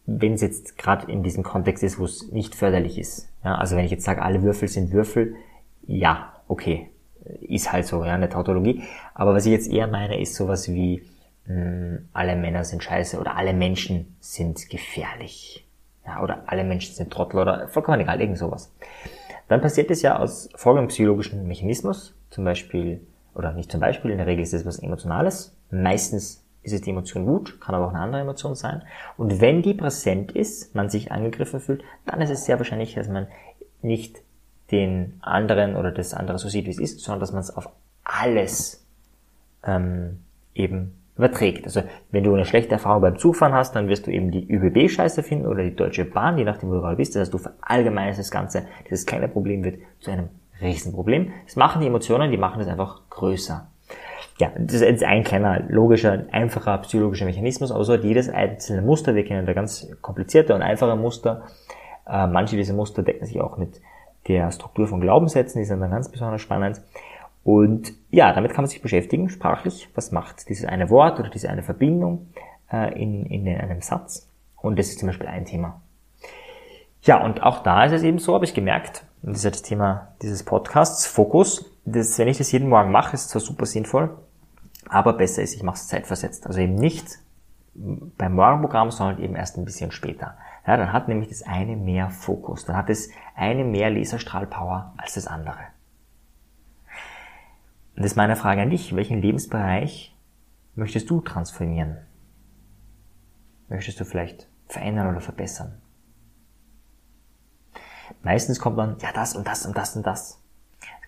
wenn 0.06 0.34
es 0.34 0.42
jetzt 0.42 0.78
gerade 0.78 1.12
in 1.12 1.22
diesem 1.22 1.44
Kontext 1.44 1.84
ist, 1.84 2.00
wo 2.00 2.06
es 2.06 2.32
nicht 2.32 2.56
förderlich 2.56 2.98
ist. 2.98 3.30
Ja, 3.44 3.56
also 3.56 3.76
wenn 3.76 3.86
ich 3.86 3.92
jetzt 3.92 4.06
sage, 4.06 4.22
alle 4.22 4.42
Würfel 4.42 4.68
sind 4.68 4.92
Würfel, 4.92 5.36
ja, 5.86 6.34
okay, 6.48 6.90
ist 7.42 7.72
halt 7.72 7.86
so, 7.86 8.04
ja, 8.06 8.14
eine 8.14 8.30
Tautologie. 8.30 8.84
Aber 9.14 9.34
was 9.34 9.46
ich 9.46 9.52
jetzt 9.52 9.70
eher 9.70 9.88
meine, 9.88 10.20
ist 10.20 10.36
sowas 10.36 10.72
wie, 10.72 11.04
mh, 11.46 11.56
hm, 11.56 12.10
alle 12.14 12.36
Männer 12.36 12.64
sind 12.64 12.84
scheiße 12.84 13.20
oder 13.20 13.36
alle 13.36 13.54
Menschen 13.54 14.16
sind 14.20 14.70
gefährlich. 14.70 15.66
Ja, 16.06 16.24
oder 16.24 16.44
alle 16.48 16.64
Menschen 16.64 16.96
sind 16.96 17.12
Trottel 17.12 17.40
oder 17.40 17.68
vollkommen 17.68 18.00
egal, 18.00 18.20
irgend 18.20 18.38
sowas. 18.38 18.74
Dann 19.48 19.62
passiert 19.62 19.92
es 19.92 20.02
ja 20.02 20.18
aus 20.18 20.50
folgendem 20.56 20.90
psychologischen 20.90 21.48
Mechanismus, 21.48 22.16
zum 22.30 22.46
Beispiel, 22.46 23.02
oder 23.36 23.54
nicht 23.54 23.72
zum 23.72 23.80
Beispiel, 23.80 24.12
in 24.12 24.18
der 24.18 24.28
Regel 24.28 24.44
ist 24.44 24.54
es 24.54 24.66
was 24.66 24.80
Emotionales, 24.80 25.56
meistens 25.72 26.44
ist 26.62 26.74
es 26.74 26.82
die 26.82 26.92
Emotion 26.92 27.26
Wut, 27.26 27.60
kann 27.62 27.76
aber 27.76 27.88
auch 27.88 27.94
eine 27.94 28.00
andere 28.00 28.22
Emotion 28.22 28.56
sein. 28.56 28.84
Und 29.18 29.42
wenn 29.42 29.62
die 29.62 29.74
präsent 29.74 30.32
ist, 30.32 30.76
man 30.76 30.90
sich 30.90 31.12
angegriffen 31.12 31.60
fühlt, 31.60 31.84
dann 32.06 32.22
ist 32.22 32.30
es 32.30 32.46
sehr 32.46 32.60
wahrscheinlich, 32.60 32.96
dass 32.96 33.08
man 33.08 33.28
nicht 33.82 34.22
den 34.72 35.18
anderen 35.22 35.76
oder 35.76 35.92
das 35.92 36.14
andere 36.14 36.38
so 36.38 36.50
sieht, 36.50 36.66
wie 36.66 36.72
es 36.72 36.80
ist, 36.80 37.00
sondern 37.00 37.22
dass 37.22 37.32
man 37.32 37.42
es 37.42 37.56
auf 37.56 37.70
alles 38.04 38.86
ähm, 39.64 40.20
eben 40.54 40.99
überträgt. 41.20 41.66
Also 41.66 41.84
wenn 42.12 42.24
du 42.24 42.34
eine 42.34 42.46
schlechte 42.46 42.72
Erfahrung 42.72 43.02
beim 43.02 43.18
Zugfahren 43.18 43.54
hast, 43.54 43.76
dann 43.76 43.88
wirst 43.88 44.08
du 44.08 44.12
eben 44.12 44.32
die 44.32 44.48
ÜBB 44.50 44.90
scheiße 44.90 45.22
finden 45.22 45.46
oder 45.46 45.64
die 45.64 45.76
Deutsche 45.76 46.06
Bahn, 46.06 46.38
je 46.38 46.46
nachdem, 46.46 46.70
wo 46.70 46.76
du 46.76 46.82
gerade 46.82 46.96
bist. 46.96 47.16
Das 47.16 47.22
heißt, 47.22 47.34
du 47.34 47.38
verallgemeinst 47.38 48.20
das 48.20 48.32
Ganze, 48.32 48.64
dieses 48.90 49.06
kleine 49.06 49.28
Problem 49.28 49.64
wird 49.64 49.80
zu 50.00 50.10
einem 50.10 50.30
Riesenproblem. 50.62 51.32
Das 51.46 51.56
machen 51.56 51.82
die 51.82 51.88
Emotionen, 51.88 52.32
die 52.32 52.38
machen 52.38 52.62
es 52.62 52.68
einfach 52.68 53.02
größer 53.10 53.68
ja, 54.40 54.54
das 54.58 54.80
ist 54.80 55.04
ein 55.04 55.26
kleiner, 55.26 55.64
logischer, 55.68 56.24
einfacher 56.32 56.78
psychologischer 56.80 57.26
Mechanismus, 57.26 57.72
aber 57.74 57.84
so 57.84 57.92
hat 57.92 58.06
jedes 58.06 58.30
einzelne 58.30 58.82
Muster, 58.82 59.14
wir 59.14 59.26
kennen 59.26 59.46
da 59.46 59.52
ganz 59.52 59.90
komplizierte 60.02 60.56
und 60.56 60.62
einfache 60.62 60.96
Muster. 60.96 61.44
Äh, 62.08 62.26
manche 62.28 62.56
dieser 62.56 62.74
Muster 62.74 63.04
decken 63.04 63.26
sich 63.26 63.42
auch 63.42 63.58
mit 63.58 63.82
der 64.30 64.50
Struktur 64.52 64.88
von 64.88 65.02
Glaubenssätzen, 65.02 65.60
die 65.60 65.66
sind 65.66 65.82
dann 65.82 65.92
ganz 65.92 66.10
besonders 66.10 66.42
spannend. 66.42 66.82
Und 67.44 67.94
ja, 68.10 68.34
damit 68.34 68.54
kann 68.54 68.64
man 68.64 68.70
sich 68.70 68.82
beschäftigen, 68.82 69.30
sprachlich. 69.30 69.90
Was 69.96 70.12
macht 70.12 70.50
dieses 70.50 70.66
eine 70.66 70.90
Wort 70.90 71.20
oder 71.20 71.30
diese 71.30 71.50
eine 71.50 71.64
Verbindung 71.64 72.28
äh, 72.72 72.94
in, 73.02 73.26
in 73.26 73.48
einem 73.48 73.82
Satz? 73.82 74.28
Und 74.58 74.78
das 74.78 74.90
ist 74.90 75.00
zum 75.00 75.08
Beispiel 75.08 75.28
ein 75.28 75.46
Thema. 75.46 75.82
Ja, 77.02 77.24
und 77.24 77.44
auch 77.44 77.64
da 77.64 77.86
ist 77.86 77.94
es 77.94 78.04
eben 78.04 78.20
so, 78.20 78.34
habe 78.34 78.46
ich 78.46 78.54
gemerkt, 78.54 79.06
und 79.22 79.30
das 79.32 79.40
ist 79.40 79.44
ja 79.46 79.52
das 79.52 79.62
Thema 79.62 80.10
dieses 80.22 80.44
Podcasts, 80.44 81.06
Fokus, 81.06 81.66
das, 81.86 82.18
wenn 82.20 82.28
ich 82.28 82.38
das 82.38 82.52
jeden 82.52 82.68
Morgen 82.68 82.92
mache, 82.92 83.14
ist 83.16 83.30
zwar 83.30 83.42
super 83.42 83.66
sinnvoll, 83.66 84.18
aber 84.90 85.14
besser 85.14 85.42
ist, 85.42 85.56
ich 85.56 85.64
mache 85.64 85.76
es 85.76 85.88
zeitversetzt. 85.88 86.46
Also 86.46 86.60
eben 86.60 86.76
nicht 86.76 87.20
beim 87.74 88.36
Morgenprogramm, 88.36 88.92
sondern 88.92 89.24
eben 89.24 89.36
erst 89.36 89.58
ein 89.58 89.66
bisschen 89.66 89.92
später. 89.92 90.38
Ja, 90.68 90.76
dann 90.76 90.92
hat 90.92 91.08
nämlich 91.08 91.30
das 91.30 91.44
eine 91.44 91.76
mehr 91.78 92.10
Fokus, 92.10 92.66
dann 92.66 92.76
hat 92.76 92.90
es 92.90 93.10
eine 93.36 93.64
mehr 93.64 93.90
Laserstrahlpower 93.90 94.94
als 94.98 95.14
das 95.14 95.28
andere. 95.28 95.60
Und 98.00 98.04
das 98.04 98.14
ist 98.14 98.16
meine 98.16 98.38
Frage 98.38 98.62
an 98.62 98.70
dich. 98.70 98.96
Welchen 98.96 99.22
Lebensbereich 99.22 100.16
möchtest 100.74 101.10
du 101.10 101.20
transformieren? 101.20 101.98
Möchtest 103.68 104.00
du 104.00 104.06
vielleicht 104.06 104.48
verändern 104.68 105.10
oder 105.10 105.20
verbessern? 105.20 105.82
Meistens 108.24 108.62
kommt 108.62 108.78
dann, 108.78 108.96
ja, 109.02 109.10
das 109.14 109.36
und 109.36 109.46
das 109.46 109.66
und 109.66 109.76
das 109.76 109.98
und 109.98 110.08
das. 110.08 110.42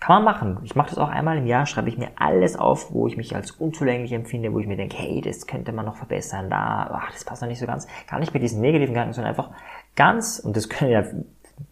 Kann 0.01 0.21
man 0.21 0.25
machen. 0.25 0.59
Ich 0.63 0.75
mache 0.75 0.89
das 0.89 0.97
auch 0.97 1.07
einmal 1.07 1.37
im 1.37 1.47
Jahr, 1.47 1.65
schreibe 1.65 1.87
ich 1.87 1.97
mir 1.97 2.09
alles 2.17 2.57
auf, 2.57 2.91
wo 2.91 3.07
ich 3.07 3.15
mich 3.15 3.37
als 3.37 3.51
unzulänglich 3.51 4.11
empfinde, 4.11 4.51
wo 4.51 4.59
ich 4.59 4.67
mir 4.67 4.75
denke, 4.75 4.97
hey, 4.97 5.21
das 5.21 5.47
könnte 5.47 5.71
man 5.71 5.85
noch 5.85 5.95
verbessern, 5.95 6.49
da, 6.49 6.89
ach, 6.91 7.13
das 7.13 7.23
passt 7.23 7.41
noch 7.41 7.47
nicht 7.47 7.59
so 7.59 7.67
ganz. 7.67 7.87
Gar 8.09 8.19
nicht 8.19 8.33
mit 8.33 8.43
diesen 8.43 8.59
negativen 8.59 8.93
Gedanken, 8.93 9.13
sondern 9.13 9.29
einfach 9.29 9.51
ganz, 9.95 10.39
und 10.39 10.57
das 10.57 10.67
können 10.67 10.91
ja 10.91 11.05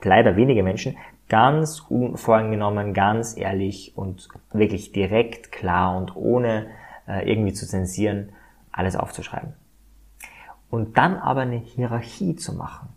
leider 0.02 0.38
wenige 0.38 0.64
Menschen, 0.64 0.96
ganz 1.30 1.80
unvoreingenommen, 1.88 2.94
ganz 2.94 3.38
ehrlich 3.38 3.94
und 3.96 4.28
wirklich 4.52 4.92
direkt, 4.92 5.52
klar 5.52 5.96
und 5.96 6.16
ohne 6.16 6.68
äh, 7.08 7.30
irgendwie 7.32 7.54
zu 7.54 7.68
zensieren, 7.68 8.34
alles 8.72 8.96
aufzuschreiben. 8.96 9.54
Und 10.70 10.98
dann 10.98 11.18
aber 11.18 11.42
eine 11.42 11.58
Hierarchie 11.58 12.36
zu 12.36 12.54
machen. 12.54 12.90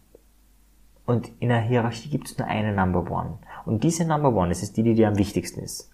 Und 1.04 1.30
in 1.40 1.48
der 1.48 1.60
Hierarchie 1.60 2.08
gibt 2.08 2.28
es 2.28 2.38
nur 2.38 2.48
eine 2.48 2.72
Number 2.72 3.10
One. 3.10 3.38
Und 3.64 3.84
diese 3.84 4.06
Number 4.06 4.34
One, 4.34 4.48
das 4.48 4.62
ist 4.62 4.76
die, 4.76 4.82
die 4.82 4.94
dir 4.94 5.08
am 5.08 5.18
wichtigsten 5.18 5.60
ist. 5.60 5.91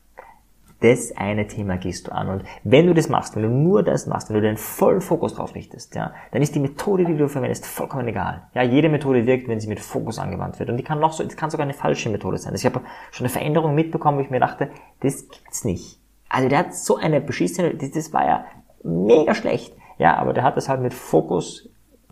Das 0.80 1.16
eine 1.16 1.46
Thema 1.48 1.76
gehst 1.76 2.06
du 2.06 2.12
an. 2.12 2.28
Und 2.28 2.44
wenn 2.62 2.86
du 2.86 2.94
das 2.94 3.08
machst, 3.08 3.34
wenn 3.34 3.42
du 3.42 3.48
nur 3.48 3.82
das 3.82 4.06
machst, 4.06 4.28
wenn 4.28 4.36
du 4.36 4.42
den 4.42 4.56
vollen 4.56 5.00
Fokus 5.00 5.34
drauf 5.34 5.54
richtest, 5.54 5.94
ja, 5.94 6.12
dann 6.30 6.42
ist 6.42 6.54
die 6.54 6.60
Methode, 6.60 7.04
die 7.04 7.16
du 7.16 7.28
verwendest, 7.28 7.66
vollkommen 7.66 8.06
egal. 8.06 8.42
Ja, 8.54 8.62
jede 8.62 8.88
Methode 8.88 9.26
wirkt, 9.26 9.48
wenn 9.48 9.60
sie 9.60 9.68
mit 9.68 9.80
Fokus 9.80 10.18
angewandt 10.18 10.58
wird. 10.58 10.70
Und 10.70 10.76
die 10.76 10.84
kann 10.84 11.00
noch 11.00 11.12
so, 11.12 11.24
das 11.24 11.36
kann 11.36 11.50
sogar 11.50 11.64
eine 11.64 11.74
falsche 11.74 12.10
Methode 12.10 12.38
sein. 12.38 12.52
Also 12.52 12.66
ich 12.66 12.72
habe 12.72 12.84
schon 13.10 13.24
eine 13.24 13.32
Veränderung 13.32 13.74
mitbekommen, 13.74 14.18
wo 14.18 14.22
ich 14.22 14.30
mir 14.30 14.40
dachte, 14.40 14.70
das 15.00 15.28
gibt's 15.28 15.64
nicht. 15.64 15.98
Also 16.28 16.48
der 16.48 16.58
hat 16.58 16.74
so 16.74 16.96
eine 16.96 17.20
beschissene, 17.20 17.74
das, 17.74 17.90
das 17.90 18.12
war 18.12 18.24
ja 18.24 18.44
mega 18.84 19.34
schlecht. 19.34 19.74
Ja, 19.98 20.16
aber 20.16 20.32
der 20.32 20.44
hat 20.44 20.56
das 20.56 20.68
halt 20.68 20.80
mit 20.80 20.94
Fokus 20.94 21.68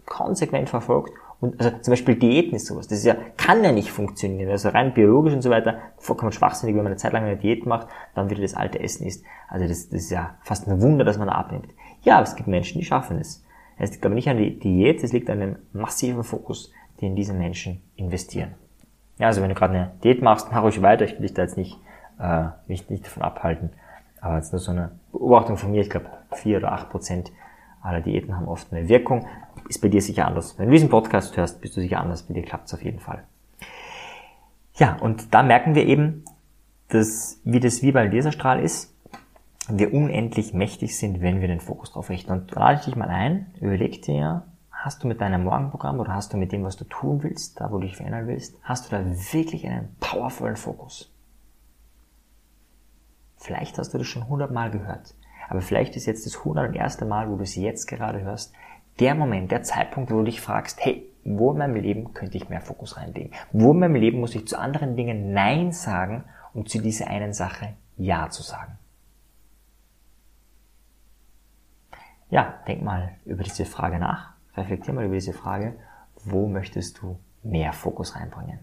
konsequent 0.06 0.68
verfolgt 0.68 1.12
und 1.40 1.60
also 1.60 1.78
zum 1.78 1.92
Beispiel 1.92 2.16
Diäten 2.16 2.54
ist 2.54 2.66
sowas. 2.66 2.88
Das 2.88 2.98
ist 2.98 3.04
ja, 3.04 3.16
kann 3.36 3.62
ja 3.62 3.72
nicht 3.72 3.90
funktionieren. 3.90 4.50
Also 4.50 4.70
rein 4.70 4.94
biologisch 4.94 5.34
und 5.34 5.42
so 5.42 5.50
weiter, 5.50 5.78
vollkommen 5.98 6.32
schwachsinnig, 6.32 6.74
wenn 6.74 6.82
man 6.82 6.92
eine 6.92 6.96
Zeit 6.96 7.12
lang 7.12 7.24
eine 7.24 7.36
Diät 7.36 7.66
macht, 7.66 7.88
dann 8.14 8.30
wieder 8.30 8.42
das 8.42 8.54
alte 8.54 8.80
Essen 8.80 9.06
isst. 9.06 9.24
Also 9.48 9.68
das, 9.68 9.88
das 9.90 10.04
ist 10.04 10.10
ja 10.10 10.36
fast 10.42 10.66
ein 10.66 10.80
Wunder, 10.80 11.04
dass 11.04 11.18
man 11.18 11.28
abnimmt. 11.28 11.68
Ja, 12.02 12.14
aber 12.16 12.24
es 12.24 12.36
gibt 12.36 12.48
Menschen, 12.48 12.78
die 12.78 12.84
schaffen 12.84 13.18
es. 13.18 13.44
Es 13.78 13.90
liegt 13.90 14.06
aber 14.06 14.14
nicht 14.14 14.28
an 14.28 14.38
der 14.38 14.50
Diät, 14.50 15.02
es 15.04 15.12
liegt 15.12 15.28
an 15.28 15.40
dem 15.40 15.56
massiven 15.72 16.24
Fokus, 16.24 16.72
den 17.02 17.14
diese 17.14 17.34
Menschen 17.34 17.82
investieren. 17.96 18.54
Ja, 19.18 19.26
also 19.26 19.42
wenn 19.42 19.50
du 19.50 19.54
gerade 19.54 19.74
eine 19.74 19.90
Diät 20.02 20.22
machst, 20.22 20.48
mach 20.50 20.62
ruhig 20.62 20.80
weiter. 20.80 21.04
Ich 21.04 21.12
will 21.12 21.22
dich 21.22 21.34
da 21.34 21.42
jetzt 21.42 21.58
nicht, 21.58 21.78
äh, 22.18 22.46
nicht, 22.66 22.90
nicht 22.90 23.04
davon 23.06 23.22
abhalten. 23.22 23.70
Aber 24.20 24.36
jetzt 24.36 24.52
nur 24.52 24.60
so 24.60 24.72
eine 24.72 24.92
Beobachtung 25.12 25.58
von 25.58 25.70
mir. 25.70 25.82
Ich 25.82 25.90
glaube, 25.90 26.06
vier 26.32 26.58
oder 26.58 26.72
acht 26.72 26.88
Prozent 26.90 27.32
aller 27.82 28.00
Diäten 28.00 28.34
haben 28.34 28.48
oft 28.48 28.72
eine 28.72 28.88
Wirkung 28.88 29.26
ist 29.68 29.80
bei 29.80 29.88
dir 29.88 30.02
sicher 30.02 30.26
anders. 30.26 30.58
Wenn 30.58 30.66
du 30.66 30.72
diesen 30.72 30.88
Podcast 30.88 31.36
hörst, 31.36 31.60
bist 31.60 31.76
du 31.76 31.80
sicher 31.80 32.00
anders. 32.00 32.22
Bei 32.22 32.34
dir 32.34 32.42
klappt 32.42 32.66
es 32.66 32.74
auf 32.74 32.82
jeden 32.82 33.00
Fall. 33.00 33.24
Ja, 34.74 34.96
und 35.00 35.34
da 35.34 35.42
merken 35.42 35.74
wir 35.74 35.86
eben, 35.86 36.24
dass, 36.88 37.40
wie 37.44 37.60
das 37.60 37.82
wie 37.82 37.92
bei 37.92 38.06
Laserstrahl 38.06 38.60
ist, 38.60 38.94
wir 39.68 39.92
unendlich 39.92 40.54
mächtig 40.54 40.96
sind, 40.96 41.20
wenn 41.20 41.40
wir 41.40 41.48
den 41.48 41.60
Fokus 41.60 41.92
drauf 41.92 42.10
richten. 42.10 42.30
Und 42.30 42.52
lade 42.52 42.78
ich 42.78 42.84
dich 42.84 42.96
mal 42.96 43.08
ein, 43.08 43.52
überleg 43.60 44.02
dir, 44.02 44.44
hast 44.70 45.02
du 45.02 45.08
mit 45.08 45.20
deinem 45.20 45.44
Morgenprogramm 45.44 45.98
oder 45.98 46.14
hast 46.14 46.32
du 46.32 46.36
mit 46.36 46.52
dem, 46.52 46.62
was 46.62 46.76
du 46.76 46.84
tun 46.84 47.22
willst, 47.22 47.60
da 47.60 47.70
wo 47.72 47.78
du 47.78 47.86
dich 47.86 47.96
verändern 47.96 48.28
willst, 48.28 48.56
hast 48.62 48.86
du 48.86 48.96
da 48.96 49.04
wirklich 49.04 49.66
einen 49.66 49.96
powervollen 49.98 50.56
Fokus? 50.56 51.12
Vielleicht 53.36 53.78
hast 53.78 53.92
du 53.92 53.98
das 53.98 54.06
schon 54.06 54.28
hundertmal 54.28 54.70
gehört, 54.70 55.14
aber 55.48 55.60
vielleicht 55.60 55.96
ist 55.96 56.06
jetzt 56.06 56.26
das 56.26 56.44
hunderterste 56.44 57.04
Mal, 57.04 57.30
wo 57.30 57.36
du 57.36 57.42
es 57.42 57.56
jetzt 57.56 57.86
gerade 57.86 58.20
hörst, 58.22 58.52
der 58.98 59.14
Moment, 59.14 59.50
der 59.50 59.62
Zeitpunkt, 59.62 60.10
wo 60.10 60.18
du 60.18 60.24
dich 60.24 60.40
fragst, 60.40 60.84
hey, 60.84 61.06
wo 61.24 61.52
in 61.52 61.58
meinem 61.58 61.74
Leben 61.74 62.14
könnte 62.14 62.36
ich 62.36 62.48
mehr 62.48 62.60
Fokus 62.60 62.96
reinlegen? 62.96 63.32
Wo 63.52 63.72
in 63.72 63.80
meinem 63.80 63.96
Leben 63.96 64.20
muss 64.20 64.34
ich 64.34 64.46
zu 64.46 64.58
anderen 64.58 64.96
Dingen 64.96 65.32
Nein 65.32 65.72
sagen, 65.72 66.24
um 66.54 66.66
zu 66.66 66.80
dieser 66.80 67.08
einen 67.08 67.32
Sache 67.32 67.74
Ja 67.96 68.30
zu 68.30 68.42
sagen? 68.42 68.78
Ja, 72.30 72.54
denk 72.66 72.82
mal 72.82 73.16
über 73.24 73.42
diese 73.42 73.64
Frage 73.64 73.98
nach. 73.98 74.34
Reflektier 74.56 74.94
mal 74.94 75.04
über 75.04 75.14
diese 75.14 75.32
Frage. 75.32 75.74
Wo 76.24 76.48
möchtest 76.48 77.00
du 77.00 77.18
mehr 77.42 77.72
Fokus 77.72 78.16
reinbringen? 78.16 78.60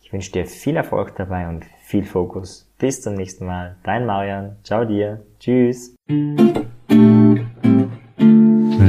Ich 0.00 0.12
wünsche 0.12 0.32
dir 0.32 0.46
viel 0.46 0.76
Erfolg 0.76 1.14
dabei 1.16 1.48
und 1.48 1.64
viel 1.82 2.04
Fokus. 2.04 2.70
Bis 2.78 3.02
zum 3.02 3.14
nächsten 3.14 3.46
Mal. 3.46 3.76
Dein 3.82 4.06
Marian. 4.06 4.56
Ciao 4.62 4.84
dir. 4.84 5.24
Tschüss. 5.38 5.94